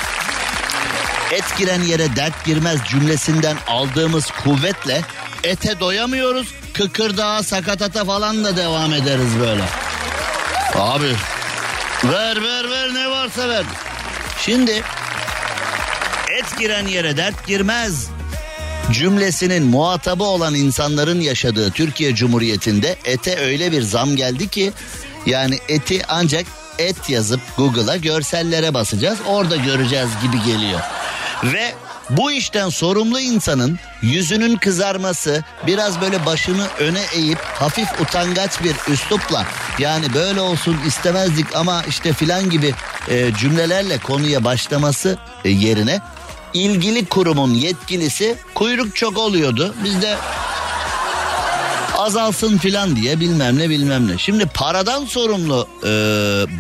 [1.33, 5.01] et giren yere dert girmez cümlesinden aldığımız kuvvetle
[5.45, 6.49] ete doyamıyoruz.
[6.75, 9.65] Kıkırdağa sakatata falan da devam ederiz böyle.
[10.75, 11.15] Abi
[12.05, 13.65] ver ver ver ne varsa ver.
[14.41, 14.83] Şimdi
[16.59, 18.09] giren yere dert girmez
[18.93, 24.73] cümlesinin muhatabı olan insanların yaşadığı Türkiye Cumhuriyeti'nde ete öyle bir zam geldi ki
[25.27, 26.47] yani eti ancak
[26.79, 30.81] et yazıp Google'a görsellere basacağız orada göreceğiz gibi geliyor.
[31.45, 31.75] Ve
[32.11, 39.47] bu işten sorumlu insanın yüzünün kızarması, biraz böyle başını öne eğip hafif utangaç bir üslupla
[39.79, 42.75] yani böyle olsun istemezdik ama işte filan gibi
[43.09, 46.01] e, cümlelerle konuya başlaması e, yerine
[46.55, 49.75] ilgili kurumun yetkilisi kuyruk çok oluyordu.
[49.85, 50.17] Biz de
[52.01, 54.19] azalsın filan diye bilmem ne bilmem ne.
[54.19, 55.89] Şimdi paradan sorumlu e,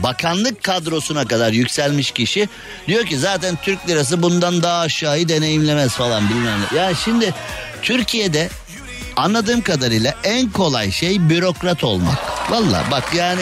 [0.02, 2.48] bakanlık kadrosuna kadar yükselmiş kişi
[2.86, 6.78] diyor ki zaten Türk lirası bundan daha aşağıyı deneyimlemez falan bilmem ne.
[6.78, 7.34] Ya şimdi
[7.82, 8.48] Türkiye'de
[9.16, 12.50] anladığım kadarıyla en kolay şey bürokrat olmak.
[12.50, 13.40] Valla bak yani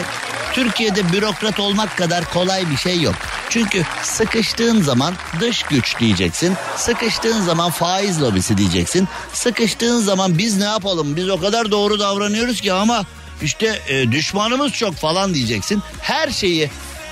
[0.53, 3.15] Türkiye'de bürokrat olmak kadar kolay bir şey yok.
[3.49, 6.53] Çünkü sıkıştığın zaman dış güç diyeceksin.
[6.75, 9.07] Sıkıştığın zaman faiz lobisi diyeceksin.
[9.33, 11.15] Sıkıştığın zaman biz ne yapalım?
[11.15, 13.05] Biz o kadar doğru davranıyoruz ki ama
[13.41, 15.81] işte e, düşmanımız çok falan diyeceksin.
[16.01, 16.69] Her şeyi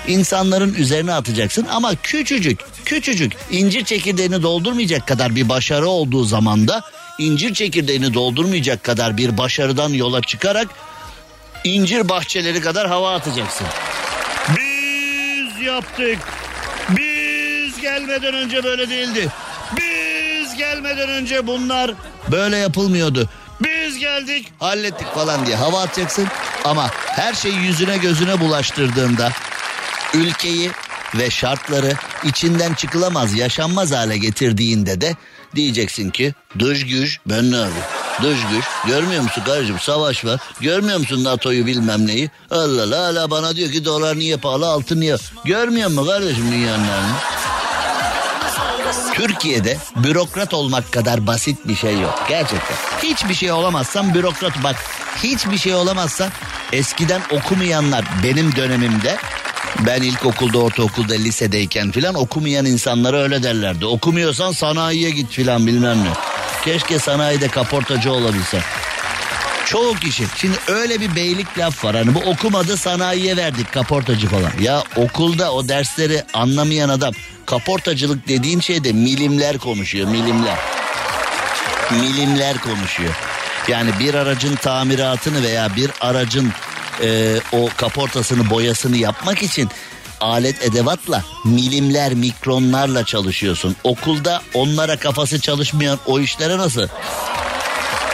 [0.08, 6.82] insanların üzerine atacaksın ama küçücük küçücük incir çekirdeğini doldurmayacak kadar bir başarı olduğu zaman da
[7.18, 10.68] incir çekirdeğini doldurmayacak kadar bir başarıdan yola çıkarak
[11.64, 13.66] incir bahçeleri kadar hava atacaksın.
[14.48, 16.18] Biz yaptık.
[16.88, 19.28] Biz gelmeden önce böyle değildi.
[19.76, 21.90] Biz gelmeden önce bunlar
[22.30, 23.28] böyle yapılmıyordu.
[23.60, 26.28] Biz geldik hallettik falan diye hava atacaksın.
[26.64, 29.32] Ama her şeyi yüzüne gözüne bulaştırdığında
[30.14, 30.70] ülkeyi
[31.14, 31.92] ve şartları
[32.24, 35.16] içinden çıkılamaz yaşanmaz hale getirdiğinde de
[35.54, 37.84] diyeceksin ki dış güç ben ne yapayım?
[38.22, 43.30] Dış güç görmüyor musun kardeşim savaş var görmüyor musun NATO'yu bilmem neyi Allah Allah hala
[43.30, 47.16] bana diyor ki dolar niye pahalı altın niye görmüyor musun kardeşim dünyanın halini?
[49.14, 52.24] Türkiye'de bürokrat olmak kadar basit bir şey yok.
[52.28, 52.76] Gerçekten.
[53.02, 54.76] Hiçbir şey olamazsan bürokrat bak.
[55.22, 56.28] Hiçbir şey olamazsa
[56.72, 59.16] eskiden okumayanlar benim dönemimde
[59.86, 63.86] Ben ilkokulda, ortaokulda, lisedeyken filan okumayan insanlara öyle derlerdi.
[63.86, 66.37] Okumuyorsan sanayiye git filan bilmem ne.
[66.64, 68.60] Keşke sanayide kaportacı olabilsem.
[69.66, 70.24] Çoğu kişi.
[70.36, 71.96] Şimdi öyle bir beylik laf var.
[71.96, 74.52] Hani bu okumadı sanayiye verdik kaportacı falan.
[74.60, 77.12] Ya okulda o dersleri anlamayan adam
[77.46, 80.58] kaportacılık dediğin şeyde milimler konuşuyor milimler.
[81.90, 83.14] Milimler konuşuyor.
[83.68, 86.52] Yani bir aracın tamiratını veya bir aracın
[87.02, 89.68] e, o kaportasını boyasını yapmak için
[90.20, 93.76] alet edevatla milimler mikronlarla çalışıyorsun.
[93.84, 96.88] Okulda onlara kafası çalışmayan o işlere nasıl?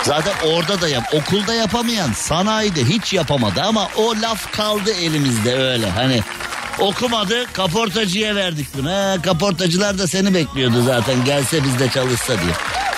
[0.02, 1.04] Zaten orada da yap.
[1.14, 5.90] Okulda yapamayan sanayide hiç yapamadı ama o laf kaldı elimizde öyle.
[5.90, 6.20] Hani
[6.78, 8.90] okumadı kaportacıya verdik bunu.
[8.90, 12.52] Ha, kaportacılar da seni bekliyordu zaten gelse bizde çalışsa diye.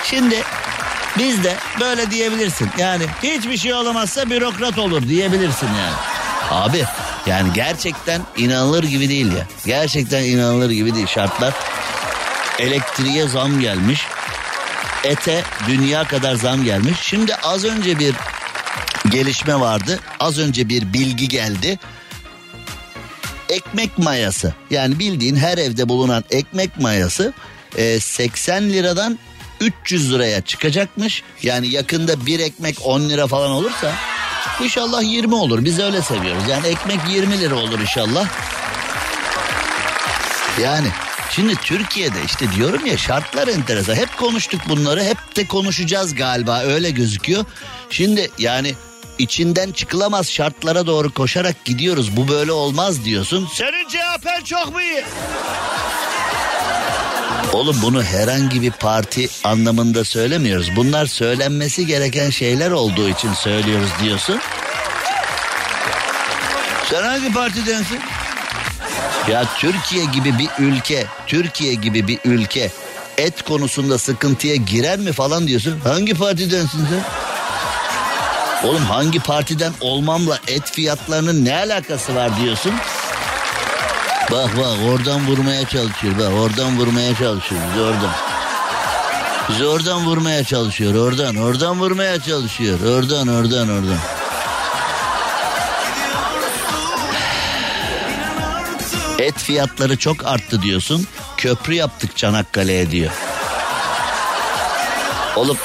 [0.05, 0.43] Şimdi
[1.19, 2.71] biz de böyle diyebilirsin.
[2.79, 5.97] Yani hiçbir şey olamazsa bürokrat olur diyebilirsin yani.
[6.51, 6.85] Abi
[7.27, 9.47] yani gerçekten inanılır gibi değil ya.
[9.67, 11.55] Gerçekten inanılır gibi değil şartlar.
[12.59, 14.01] Elektriğe zam gelmiş.
[15.05, 16.99] Ete dünya kadar zam gelmiş.
[17.03, 18.15] Şimdi az önce bir
[19.11, 20.01] gelişme vardı.
[20.21, 21.79] Az önce bir bilgi geldi.
[23.49, 27.33] Ekmek mayası yani bildiğin her evde bulunan ekmek mayası
[27.77, 29.19] e, 80 liradan
[29.61, 31.23] 300 liraya çıkacakmış.
[31.43, 33.93] Yani yakında bir ekmek 10 lira falan olursa
[34.63, 35.65] inşallah 20 olur.
[35.65, 36.43] Biz öyle seviyoruz.
[36.49, 38.29] Yani ekmek 20 lira olur inşallah.
[40.63, 40.89] Yani
[41.31, 43.95] şimdi Türkiye'de işte diyorum ya şartlar enteresan.
[43.95, 47.45] Hep konuştuk bunları hep de konuşacağız galiba öyle gözüküyor.
[47.91, 48.75] Şimdi yani
[49.19, 52.17] içinden çıkılamaz şartlara doğru koşarak gidiyoruz.
[52.17, 53.49] Bu böyle olmaz diyorsun.
[53.55, 55.05] Senin CHP'n çok mu iyi?
[57.57, 60.77] Oğlum bunu herhangi bir parti anlamında söylemiyoruz.
[60.77, 64.41] Bunlar söylenmesi gereken şeyler olduğu için söylüyoruz diyorsun.
[66.91, 67.99] Sen hangi partidensin?
[69.31, 72.71] Ya Türkiye gibi bir ülke, Türkiye gibi bir ülke
[73.19, 75.81] et konusunda sıkıntıya girer mi falan diyorsun.
[75.85, 77.05] Hangi partidensin sen?
[78.69, 82.73] Oğlum hangi partiden olmamla et fiyatlarının ne alakası var diyorsun?
[84.33, 86.19] Bak bak oradan vurmaya çalışıyor.
[86.19, 87.61] Bak oradan vurmaya çalışıyor.
[87.71, 88.11] Bizi oradan.
[89.49, 90.95] Bizi oradan vurmaya çalışıyor.
[90.95, 92.81] Oradan oradan vurmaya çalışıyor.
[92.81, 93.99] Oradan oradan oradan.
[99.19, 101.07] Et fiyatları çok arttı diyorsun.
[101.37, 103.13] Köprü yaptık Çanakkale'ye diyor.
[105.37, 105.59] Olup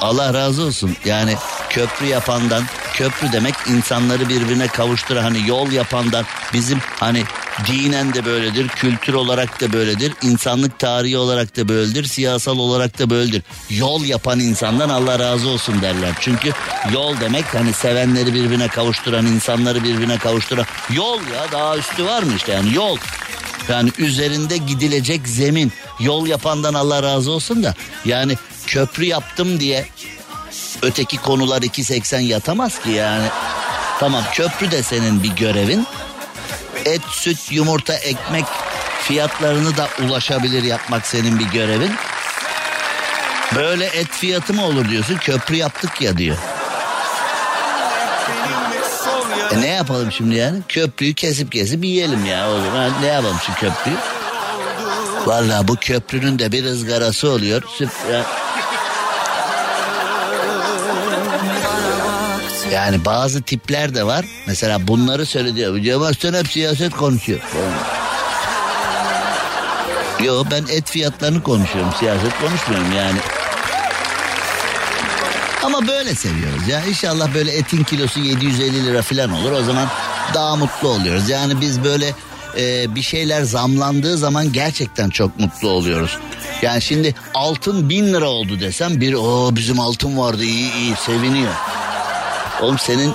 [0.00, 0.96] Allah razı olsun.
[1.04, 1.36] Yani
[1.70, 2.62] köprü yapandan
[2.94, 7.24] köprü demek insanları birbirine kavuşturan hani yol yapandan bizim hani
[7.66, 13.10] dinen de böyledir, kültür olarak da böyledir, insanlık tarihi olarak da böyledir, siyasal olarak da
[13.10, 13.42] böyledir.
[13.70, 16.10] Yol yapan insandan Allah razı olsun derler.
[16.20, 16.52] Çünkü
[16.92, 22.32] yol demek hani sevenleri birbirine kavuşturan, insanları birbirine kavuşturan yol ya daha üstü var mı
[22.36, 22.96] işte yani yol.
[23.68, 25.72] Yani üzerinde gidilecek zemin.
[26.00, 28.36] Yol yapandan Allah razı olsun da yani
[28.66, 29.86] köprü yaptım diye
[30.82, 33.26] öteki konular 2.80 yatamaz ki yani.
[34.00, 35.86] Tamam köprü de senin bir görevin.
[36.88, 38.44] Et, süt, yumurta, ekmek
[39.02, 41.92] fiyatlarını da ulaşabilir yapmak senin bir görevin.
[43.54, 46.36] Böyle et fiyatı mı olur diyorsun köprü yaptık ya diyor.
[49.52, 50.58] E ne yapalım şimdi yani?
[50.68, 52.92] Köprüyü kesip kesip yiyelim ya o zaman.
[53.02, 53.96] Ne yapalım şu köprüyü?
[55.26, 57.62] Vallahi bu köprünün de bir ızgarası oluyor.
[57.78, 58.22] Süper.
[62.72, 64.24] Yani bazı tipler de var.
[64.46, 65.84] Mesela bunları söyledi.
[65.84, 67.40] Cemal sen hep siyaset konuşuyor.
[70.24, 71.92] Yo ben et fiyatlarını konuşuyorum.
[71.98, 73.18] Siyaset konuşmuyorum yani.
[75.64, 76.84] Ama böyle seviyoruz ya.
[76.84, 79.52] İnşallah böyle etin kilosu 750 lira falan olur.
[79.52, 79.88] O zaman
[80.34, 81.28] daha mutlu oluyoruz.
[81.28, 82.14] Yani biz böyle
[82.58, 86.18] e, bir şeyler zamlandığı zaman gerçekten çok mutlu oluyoruz.
[86.62, 91.52] Yani şimdi altın bin lira oldu desem bir o bizim altın vardı iyi iyi seviniyor.
[92.62, 93.12] Oğlum senin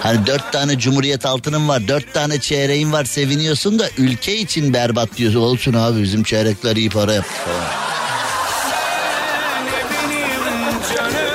[0.00, 5.16] hani dört tane cumhuriyet altının var dört tane çeyreğin var seviniyorsun da ülke için berbat
[5.16, 5.40] diyorsun.
[5.40, 7.84] Olsun abi bizim çeyrekler iyi para yaptı falan.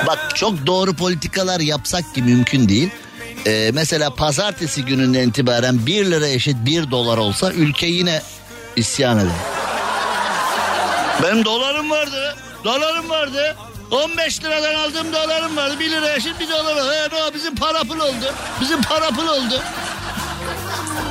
[0.06, 2.90] Bak çok doğru politikalar yapsak ki mümkün değil.
[3.46, 8.22] Ee, mesela pazartesi gününden itibaren 1 lira eşit 1 dolar olsa ülke yine
[8.76, 9.32] isyan eder.
[11.22, 12.36] Benim dolarım vardı.
[12.64, 13.56] Dolarım vardı.
[13.90, 15.80] 15 liradan aldığım dolarım vardı.
[15.80, 17.10] 1 lira eşit bir dolar var.
[17.30, 18.34] O bizim para pul oldu.
[18.60, 19.62] Bizim para pul oldu.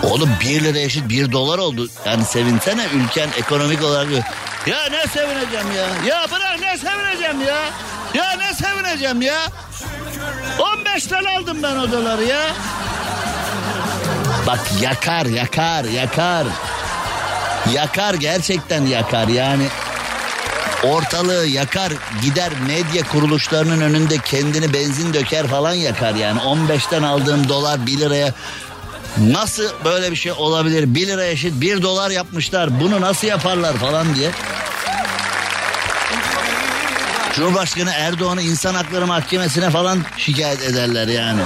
[0.04, 1.90] Oğlum 1 lira eşit 1 dolar oldu.
[2.06, 4.12] Yani sevinsene ülken ekonomik olarak.
[4.66, 6.16] Ya ne sevineceğim ya.
[6.16, 7.58] Ya bırak ne sevineceğim ya.
[8.14, 9.40] Ya ne sevineceğim ya.
[10.60, 12.42] 15 lira aldım ben o doları ya.
[14.48, 16.46] Bak yakar yakar yakar.
[17.74, 19.68] Yakar gerçekten yakar yani.
[20.84, 26.40] Ortalığı yakar gider medya kuruluşlarının önünde kendini benzin döker falan yakar yani.
[26.40, 28.34] 15'ten aldığım dolar 1 liraya
[29.18, 30.96] nasıl böyle bir şey olabilir?
[30.96, 34.32] 1 lira eşit 1 dolar yapmışlar bunu nasıl yaparlar falan diye.
[37.36, 41.42] Cumhurbaşkanı Erdoğan'ı insan hakları mahkemesine falan şikayet ederler yani.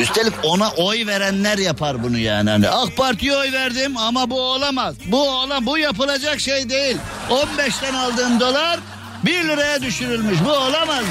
[0.00, 2.50] Üstelik ona oy verenler yapar bunu yani.
[2.50, 4.94] Hani AK Parti'ye oy verdim ama bu olamaz.
[5.06, 6.96] Bu olam bu yapılacak şey değil.
[7.30, 8.80] 15'ten aldığım dolar
[9.24, 10.38] 1 liraya düşürülmüş.
[10.44, 11.04] Bu olamaz.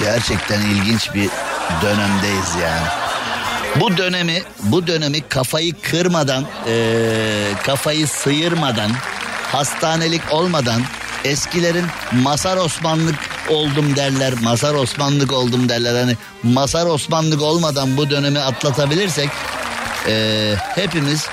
[0.00, 1.28] Gerçekten ilginç bir
[1.82, 2.86] dönemdeyiz yani.
[3.76, 8.90] Bu dönemi bu dönemi kafayı kırmadan, eee, kafayı sıyırmadan,
[9.52, 10.82] hastanelik olmadan
[11.24, 13.16] eskilerin Masar Osmanlık
[13.50, 14.34] oldum derler.
[14.42, 16.00] Masar Osmanlık oldum derler.
[16.00, 19.28] Hani Masar Osmanlık olmadan bu dönemi atlatabilirsek
[20.08, 21.26] eee, hepimiz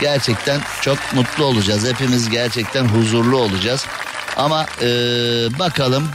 [0.00, 1.86] gerçekten çok mutlu olacağız.
[1.88, 3.86] Hepimiz gerçekten huzurlu olacağız.
[4.36, 4.88] Ama eee,
[5.58, 6.08] bakalım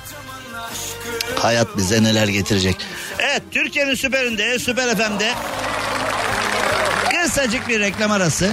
[1.39, 2.77] hayat bize neler getirecek.
[3.19, 5.33] Evet Türkiye'nin süperinde, süper FM'de
[7.23, 8.51] kısacık bir reklam arası.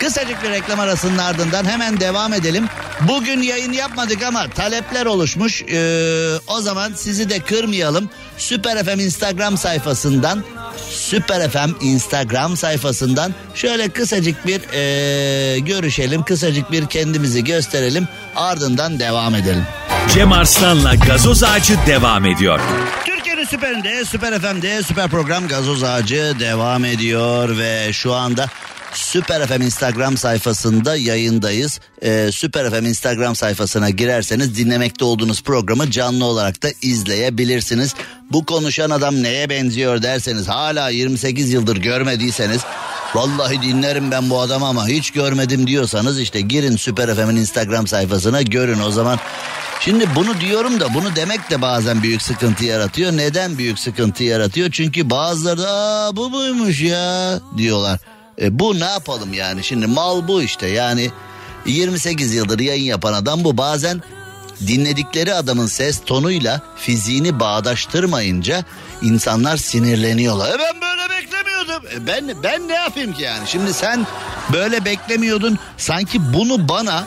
[0.00, 2.66] Kısacık bir reklam arasının ardından hemen devam edelim.
[3.00, 5.62] Bugün yayın yapmadık ama talepler oluşmuş.
[5.62, 8.10] Ee, o zaman sizi de kırmayalım.
[8.36, 10.44] Süper FM Instagram sayfasından
[10.90, 16.22] Süper FM Instagram sayfasından şöyle kısacık bir ee, görüşelim.
[16.22, 18.08] Kısacık bir kendimizi gösterelim.
[18.36, 19.66] Ardından devam edelim.
[20.14, 22.60] Cem Arslan'la gazoz ağacı devam ediyor.
[23.04, 28.46] Türkiye'nin süperinde, süper FM'de süper program Gazoz Ağacı devam ediyor ve şu anda
[28.92, 31.80] Süper FM Instagram sayfasında yayındayız.
[32.02, 37.94] Ee, Süper FM Instagram sayfasına girerseniz dinlemekte olduğunuz programı canlı olarak da izleyebilirsiniz.
[38.32, 42.60] Bu konuşan adam neye benziyor derseniz hala 28 yıldır görmediyseniz
[43.14, 48.42] Vallahi dinlerim ben bu adamı ama hiç görmedim diyorsanız işte girin Süper FM'in Instagram sayfasına
[48.42, 49.18] görün o zaman.
[49.80, 53.12] Şimdi bunu diyorum da bunu demek de bazen büyük sıkıntı yaratıyor.
[53.12, 54.70] Neden büyük sıkıntı yaratıyor?
[54.70, 58.00] Çünkü bazıları da Aa, bu buymuş ya diyorlar.
[58.40, 61.10] E, bu ne yapalım yani şimdi mal bu işte yani
[61.66, 64.02] 28 yıldır yayın yapan adam bu bazen
[64.66, 68.64] dinledikleri adamın ses tonuyla fiziğini bağdaştırmayınca
[69.02, 70.48] insanlar sinirleniyorlar.
[70.48, 71.88] E ben böyle beklemiyordum.
[71.96, 73.48] E ben ben ne yapayım ki yani?
[73.48, 74.06] Şimdi sen
[74.52, 75.58] böyle beklemiyordun.
[75.76, 77.04] Sanki bunu bana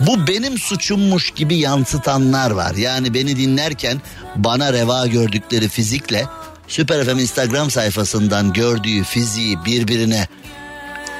[0.00, 2.74] bu benim suçummuş gibi yansıtanlar var.
[2.74, 4.02] Yani beni dinlerken
[4.36, 6.26] bana reva gördükleri fizikle
[6.68, 10.28] Süper FM Instagram sayfasından gördüğü fiziği birbirine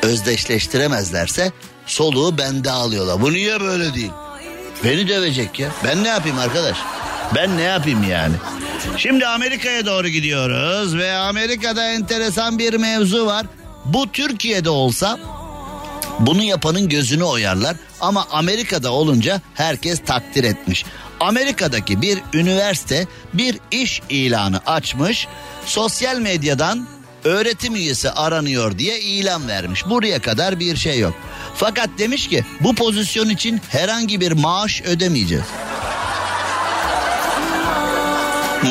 [0.05, 1.53] özdeşleştiremezlerse
[1.87, 3.23] soluğu bende alıyorlar.
[3.23, 4.11] Bu niye böyle değil?
[4.85, 5.71] Beni dövecek ya.
[5.85, 6.79] Ben ne yapayım arkadaş?
[7.35, 8.35] Ben ne yapayım yani?
[8.97, 13.47] Şimdi Amerika'ya doğru gidiyoruz ve Amerika'da enteresan bir mevzu var.
[13.85, 15.19] Bu Türkiye'de olsa
[16.19, 20.85] bunu yapanın gözünü oyarlar ama Amerika'da olunca herkes takdir etmiş.
[21.21, 25.29] Amerika'daki bir üniversite bir iş ilanı açmış.
[25.67, 26.87] Sosyal medyadan
[27.25, 29.87] öğretim üyesi aranıyor diye ilan vermiş.
[29.87, 31.14] Buraya kadar bir şey yok.
[31.57, 35.45] Fakat demiş ki bu pozisyon için herhangi bir maaş ödemeyeceğiz.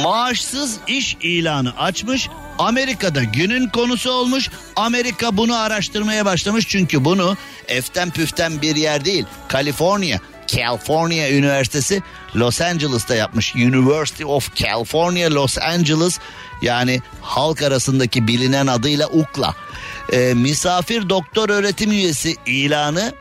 [0.04, 2.30] Maaşsız iş ilanı açmış.
[2.60, 4.50] Amerika'da günün konusu olmuş.
[4.76, 7.38] Amerika bunu araştırmaya başlamış çünkü bunu
[7.68, 9.26] eften püften bir yer değil.
[9.48, 12.02] Kaliforniya, California Üniversitesi
[12.36, 13.56] Los Angeles'ta yapmış.
[13.56, 16.20] University of California Los Angeles
[16.64, 19.56] yani halk arasındaki bilinen adıyla UCLA.
[20.14, 23.14] Ee, misafir doktor öğretim üyesi ilanı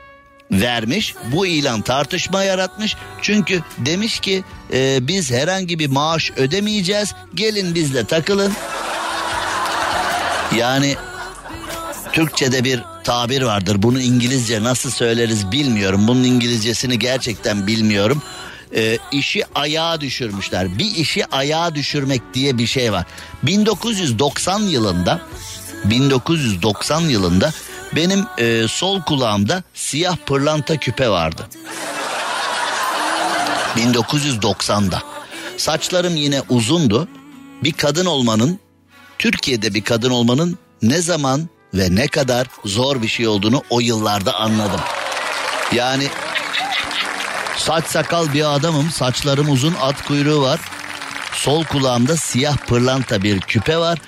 [0.51, 1.15] vermiş.
[1.33, 2.97] Bu ilan tartışma yaratmış.
[3.23, 7.15] Çünkü demiş ki e, biz herhangi bir maaş ödemeyeceğiz.
[7.35, 8.53] Gelin bizle takılın.
[10.57, 10.97] Yani
[12.13, 13.83] Türkçe'de bir tabir vardır.
[13.83, 16.09] Bunu İngilizce nasıl söyleriz bilmiyorum.
[16.09, 18.23] Bunun İngilizcesini gerçekten bilmiyorum.
[18.75, 20.79] Ee, işi ayağa düşürmüşler.
[20.79, 23.07] Bir işi ayağa düşürmek diye bir şey var.
[23.43, 25.21] 1990 yılında
[25.85, 27.53] 1990 yılında
[27.97, 31.49] benim e, sol kulağımda siyah pırlanta küpe vardı.
[33.77, 35.03] 1990'da.
[35.57, 37.09] Saçlarım yine uzundu.
[37.65, 38.59] Bir kadın olmanın
[39.19, 44.35] Türkiye'de bir kadın olmanın ne zaman ve ne kadar zor bir şey olduğunu o yıllarda
[44.35, 44.81] anladım.
[45.73, 46.09] Yani
[47.63, 50.61] saç sakal bir adamım, saçlarım uzun, at kuyruğu var.
[51.33, 53.99] Sol kulağımda siyah pırlanta bir küpe var.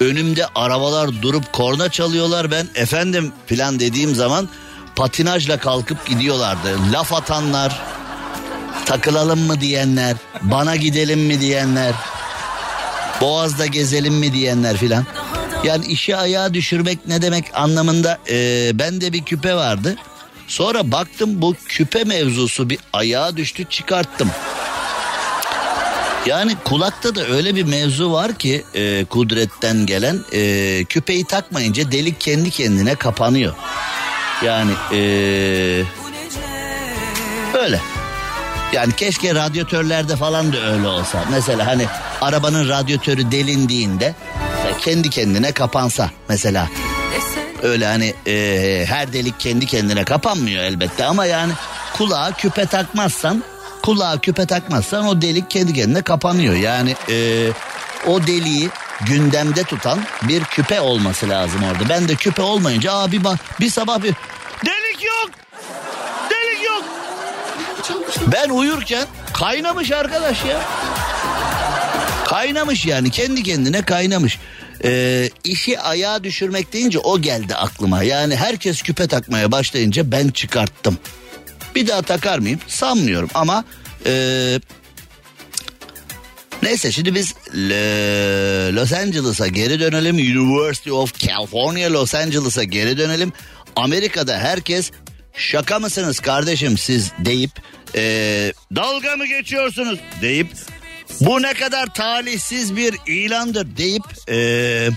[0.00, 2.50] Önümde arabalar durup korna çalıyorlar.
[2.50, 4.48] Ben efendim filan dediğim zaman
[4.96, 6.92] patinajla kalkıp gidiyorlardı.
[6.92, 7.82] Laf atanlar,
[8.84, 11.94] takılalım mı diyenler, bana gidelim mi diyenler.
[13.20, 15.04] Boğaz'da gezelim mi diyenler filan.
[15.64, 19.96] Yani işi ayağa düşürmek ne demek anlamında e, bende bir küpe vardı.
[20.46, 24.30] Sonra baktım bu küpe mevzusu bir ayağa düştü çıkarttım.
[26.26, 32.20] Yani kulakta da öyle bir mevzu var ki e, kudretten gelen e, küpeyi takmayınca delik
[32.20, 33.54] kendi kendine kapanıyor.
[34.44, 34.98] Yani e,
[37.54, 37.80] öyle.
[38.72, 41.24] Yani keşke radyatörlerde falan da öyle olsa.
[41.30, 41.86] Mesela hani
[42.20, 44.14] arabanın radyatörü delindiğinde
[44.80, 46.68] kendi kendine kapansa mesela.
[47.66, 51.52] Öyle hani e, her delik kendi kendine kapanmıyor elbette ama yani
[51.92, 53.44] kulağa küpe takmazsan
[53.82, 56.54] kulağa küpe takmazsan o delik kendi kendine kapanıyor.
[56.54, 57.48] Yani e,
[58.06, 61.88] o deliği gündemde tutan bir küpe olması lazım orada.
[61.88, 64.14] Ben de küpe olmayınca abi bak bir sabah bir
[64.66, 65.30] delik yok.
[66.30, 66.84] Delik yok.
[68.26, 70.60] Ben uyurken kaynamış arkadaş ya.
[72.36, 74.38] Kaynamış yani kendi kendine kaynamış.
[74.84, 78.02] Ee, işi ayağa düşürmek deyince o geldi aklıma.
[78.02, 80.98] Yani herkes küpe takmaya başlayınca ben çıkarttım.
[81.74, 82.60] Bir daha takar mıyım?
[82.66, 83.64] Sanmıyorum ama
[84.06, 84.60] ee,
[86.62, 87.34] neyse şimdi biz
[88.74, 90.16] Los Angeles'a geri dönelim.
[90.16, 93.32] University of California Los Angeles'a geri dönelim.
[93.76, 94.90] Amerika'da herkes
[95.34, 97.50] şaka mısınız kardeşim siz deyip
[97.94, 100.48] ee, dalga mı geçiyorsunuz deyip
[101.20, 104.88] bu ne kadar talihsiz bir ilandır deyip ee,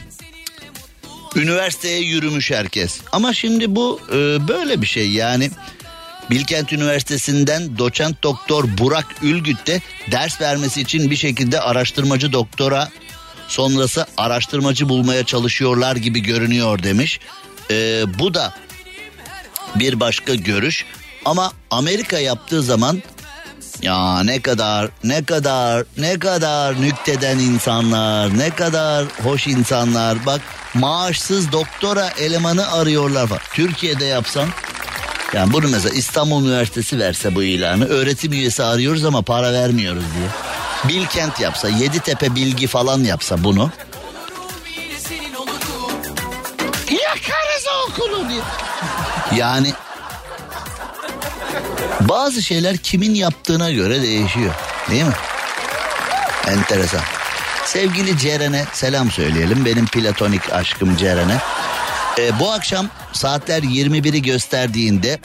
[1.36, 2.99] üniversiteye yürümüş herkes.
[3.12, 5.51] Ama şimdi bu e, böyle bir şey yani.
[6.30, 9.82] Bilkent Üniversitesi'nden doçent doktor Burak Ülgüt de
[10.12, 12.89] ders vermesi için bir şekilde araştırmacı doktora
[13.47, 17.20] sonrası araştırmacı bulmaya çalışıyorlar gibi görünüyor demiş.
[17.72, 18.53] Ee, bu da
[19.76, 20.86] bir başka görüş
[21.26, 23.01] ama Amerika yaptığı zaman
[23.82, 30.41] ya ne kadar ne kadar ne kadar nükteden insanlar ne kadar hoş insanlar bak
[30.73, 33.41] maaşsız doktora elemanı arıyorlar falan.
[33.53, 34.49] Türkiye'de yapsan
[35.34, 40.27] yani bunu mesela İstanbul Üniversitesi verse bu ilanı öğretim üyesi arıyoruz ama para vermiyoruz diye.
[40.88, 43.71] Bilkent yapsa Yeditepe Bilgi falan yapsa bunu.
[46.91, 48.41] Yakarız okulu diye.
[49.36, 49.73] Yani
[52.00, 54.54] bazı şeyler kimin yaptığına göre değişiyor.
[54.89, 55.14] Değil mi?
[56.47, 57.02] Enteresan.
[57.66, 59.66] Sevgili Ceren'e selam söyleyelim.
[59.66, 61.38] Benim platonik aşkım Ceren'e.
[62.20, 65.20] Ee, bu akşam saatler 21'i gösterdiğinde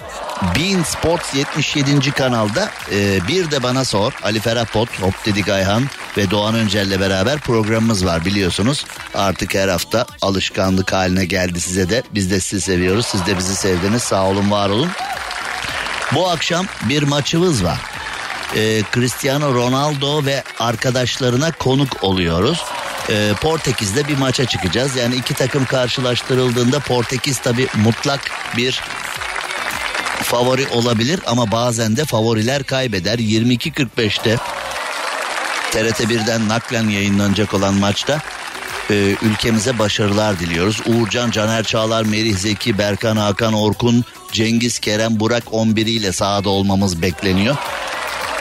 [0.57, 2.11] Bein Sports 77.
[2.11, 5.85] kanalda e, bir de bana sor Ali Ferah Pot, Hop Dedik Ayhan
[6.17, 8.85] ve Doğan Öncel'le beraber programımız var biliyorsunuz.
[9.15, 12.03] Artık her hafta alışkanlık haline geldi size de.
[12.15, 13.07] Biz de sizi seviyoruz.
[13.07, 14.03] Siz de bizi sevdiniz.
[14.03, 14.91] Sağ olun var olun.
[16.13, 17.79] Bu akşam bir maçımız var.
[18.57, 22.65] Ee, Cristiano Ronaldo ve arkadaşlarına konuk oluyoruz.
[23.11, 24.97] Ee, Portekiz'de bir maça çıkacağız.
[24.97, 28.83] Yani iki takım karşılaştırıldığında Portekiz tabi mutlak bir
[30.23, 33.19] favori olabilir ama bazen de favoriler kaybeder.
[33.19, 34.37] 22.45'te
[35.71, 38.21] TRT 1'den naklen yayınlanacak olan maçta
[38.91, 40.81] e, ülkemize başarılar diliyoruz.
[40.87, 44.05] Uğurcan, Caner Çağlar, Merih Zeki, Berkan, Hakan, Orkun,
[44.35, 47.57] Cengiz, Kerem, Burak 11 ile sahada olmamız bekleniyor.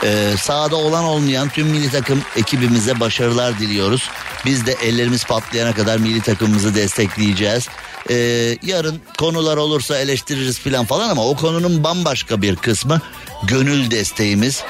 [0.04, 4.10] Ee, sahada olan olmayan tüm milli takım ekibimize başarılar diliyoruz.
[4.46, 7.68] Biz de ellerimiz patlayana kadar milli takımımızı destekleyeceğiz.
[8.10, 8.14] Ee,
[8.62, 13.00] yarın konular olursa eleştiririz falan falan ama o konunun bambaşka bir kısmı
[13.42, 14.62] gönül desteğimiz,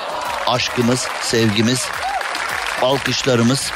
[0.46, 1.80] aşkımız, sevgimiz,
[2.82, 3.70] alkışlarımız,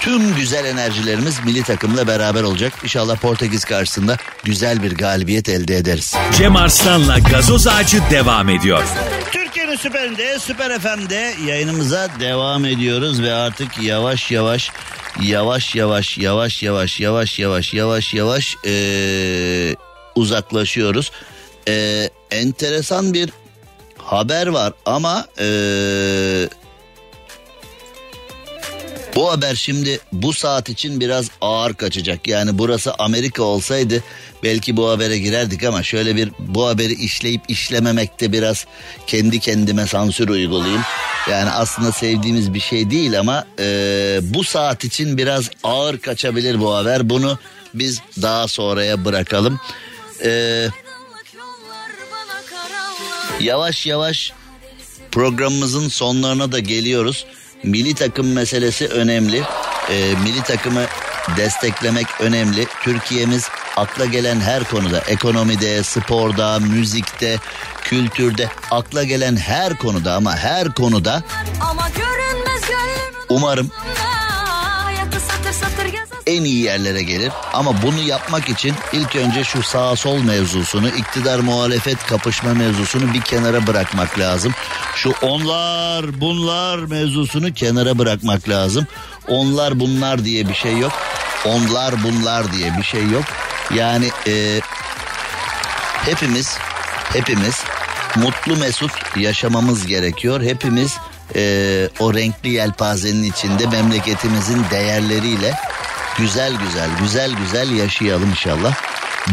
[0.00, 2.72] tüm güzel enerjilerimiz milli takımla beraber olacak.
[2.82, 6.14] İnşallah Portekiz karşısında güzel bir galibiyet elde ederiz.
[6.38, 8.84] Cem Arslan'la gazoz ağacı devam ediyor.
[9.32, 14.70] Türkiye'nin süperinde, süper FM'de yayınımıza devam ediyoruz ve artık yavaş yavaş
[15.22, 19.76] yavaş yavaş yavaş yavaş yavaş yavaş yavaş yavaş eee,
[20.14, 21.10] uzaklaşıyoruz.
[21.66, 23.30] Eee, enteresan bir
[23.98, 26.48] haber var ama eee,
[29.18, 32.28] bu haber şimdi bu saat için biraz ağır kaçacak.
[32.28, 34.02] Yani burası Amerika olsaydı
[34.42, 38.66] belki bu habere girerdik ama şöyle bir bu haberi işleyip işlememekte biraz
[39.06, 40.82] kendi kendime sansür uygulayayım.
[41.30, 46.74] Yani aslında sevdiğimiz bir şey değil ama e, bu saat için biraz ağır kaçabilir bu
[46.74, 47.10] haber.
[47.10, 47.38] Bunu
[47.74, 49.60] biz daha sonraya bırakalım.
[50.24, 50.66] E,
[53.40, 54.32] yavaş yavaş
[55.10, 57.26] programımızın sonlarına da geliyoruz.
[57.62, 59.42] Milli takım meselesi önemli.
[59.90, 60.84] Ee, milli takımı
[61.36, 62.66] desteklemek önemli.
[62.82, 67.38] Türkiye'miz akla gelen her konuda, ekonomide, sporda, müzikte,
[67.82, 71.22] kültürde, akla gelen her konuda ama her konuda
[71.60, 71.88] Ama
[73.28, 73.70] umarım
[76.28, 77.32] en iyi yerlere gelir.
[77.52, 83.20] Ama bunu yapmak için ilk önce şu sağ sol mevzusunu, iktidar muhalefet kapışma mevzusunu bir
[83.20, 84.54] kenara bırakmak lazım.
[84.94, 88.86] Şu onlar bunlar mevzusunu kenara bırakmak lazım.
[89.28, 90.92] Onlar bunlar diye bir şey yok.
[91.44, 93.24] Onlar bunlar diye bir şey yok.
[93.74, 94.60] Yani e,
[96.04, 96.58] hepimiz
[97.12, 97.64] hepimiz
[98.16, 100.42] mutlu mesut yaşamamız gerekiyor.
[100.42, 100.96] Hepimiz
[101.36, 101.42] e,
[102.00, 105.54] o renkli yelpazenin içinde memleketimizin değerleriyle
[106.18, 108.74] güzel güzel güzel güzel yaşayalım inşallah.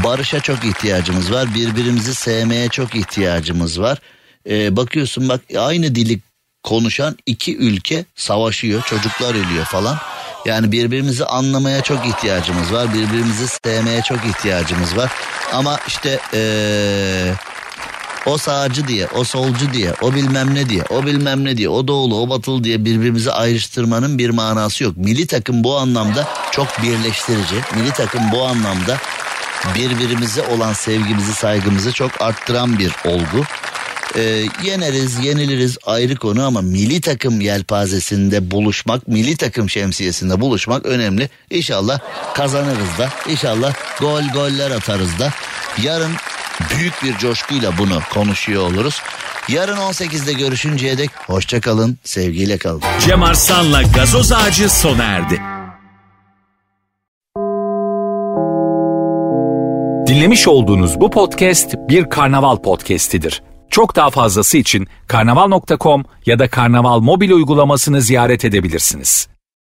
[0.04, 1.56] Barışa çok ihtiyacımız var.
[1.56, 3.98] Birbirimizi sevmeye çok ihtiyacımız var.
[4.50, 6.20] E, bakıyorsun bak aynı dili
[6.64, 8.84] konuşan iki ülke savaşıyor.
[8.84, 9.98] Çocuklar ölüyor falan.
[10.46, 12.94] Yani birbirimizi anlamaya çok ihtiyacımız var.
[12.94, 15.12] Birbirimizi sevmeye çok ihtiyacımız var.
[15.54, 17.34] Ama işte eee
[18.26, 21.88] o sağcı diye, o solcu diye, o bilmem ne diye, o bilmem ne diye, o
[21.88, 24.98] doğulu, o batılı diye birbirimizi ayrıştırmanın bir manası yok.
[24.98, 27.56] Milli takım bu anlamda çok birleştirici.
[27.76, 28.98] Milli takım bu anlamda
[29.76, 33.46] birbirimize olan sevgimizi, saygımızı çok arttıran bir olgu.
[34.16, 41.30] Ee, yeneriz, yeniliriz ayrı konu ama milli takım yelpazesinde buluşmak, milli takım şemsiyesinde buluşmak önemli.
[41.50, 42.00] İnşallah
[42.34, 45.34] kazanırız da, inşallah gol goller atarız da.
[45.84, 46.12] Yarın
[46.78, 49.02] büyük bir coşkuyla bunu konuşuyor oluruz.
[49.50, 52.82] Yarın 18'de görüşünceye dek hoşça kalın, sevgiyle kalın.
[53.00, 55.42] Cem Arslan'la gazoz ağacı sona erdi.
[60.08, 63.44] Dinlemiş olduğunuz bu podcast bir karnaval podcastidir.
[63.70, 69.28] Çok daha fazlası için karnaval.com ya da karnaval mobil uygulamasını ziyaret edebilirsiniz.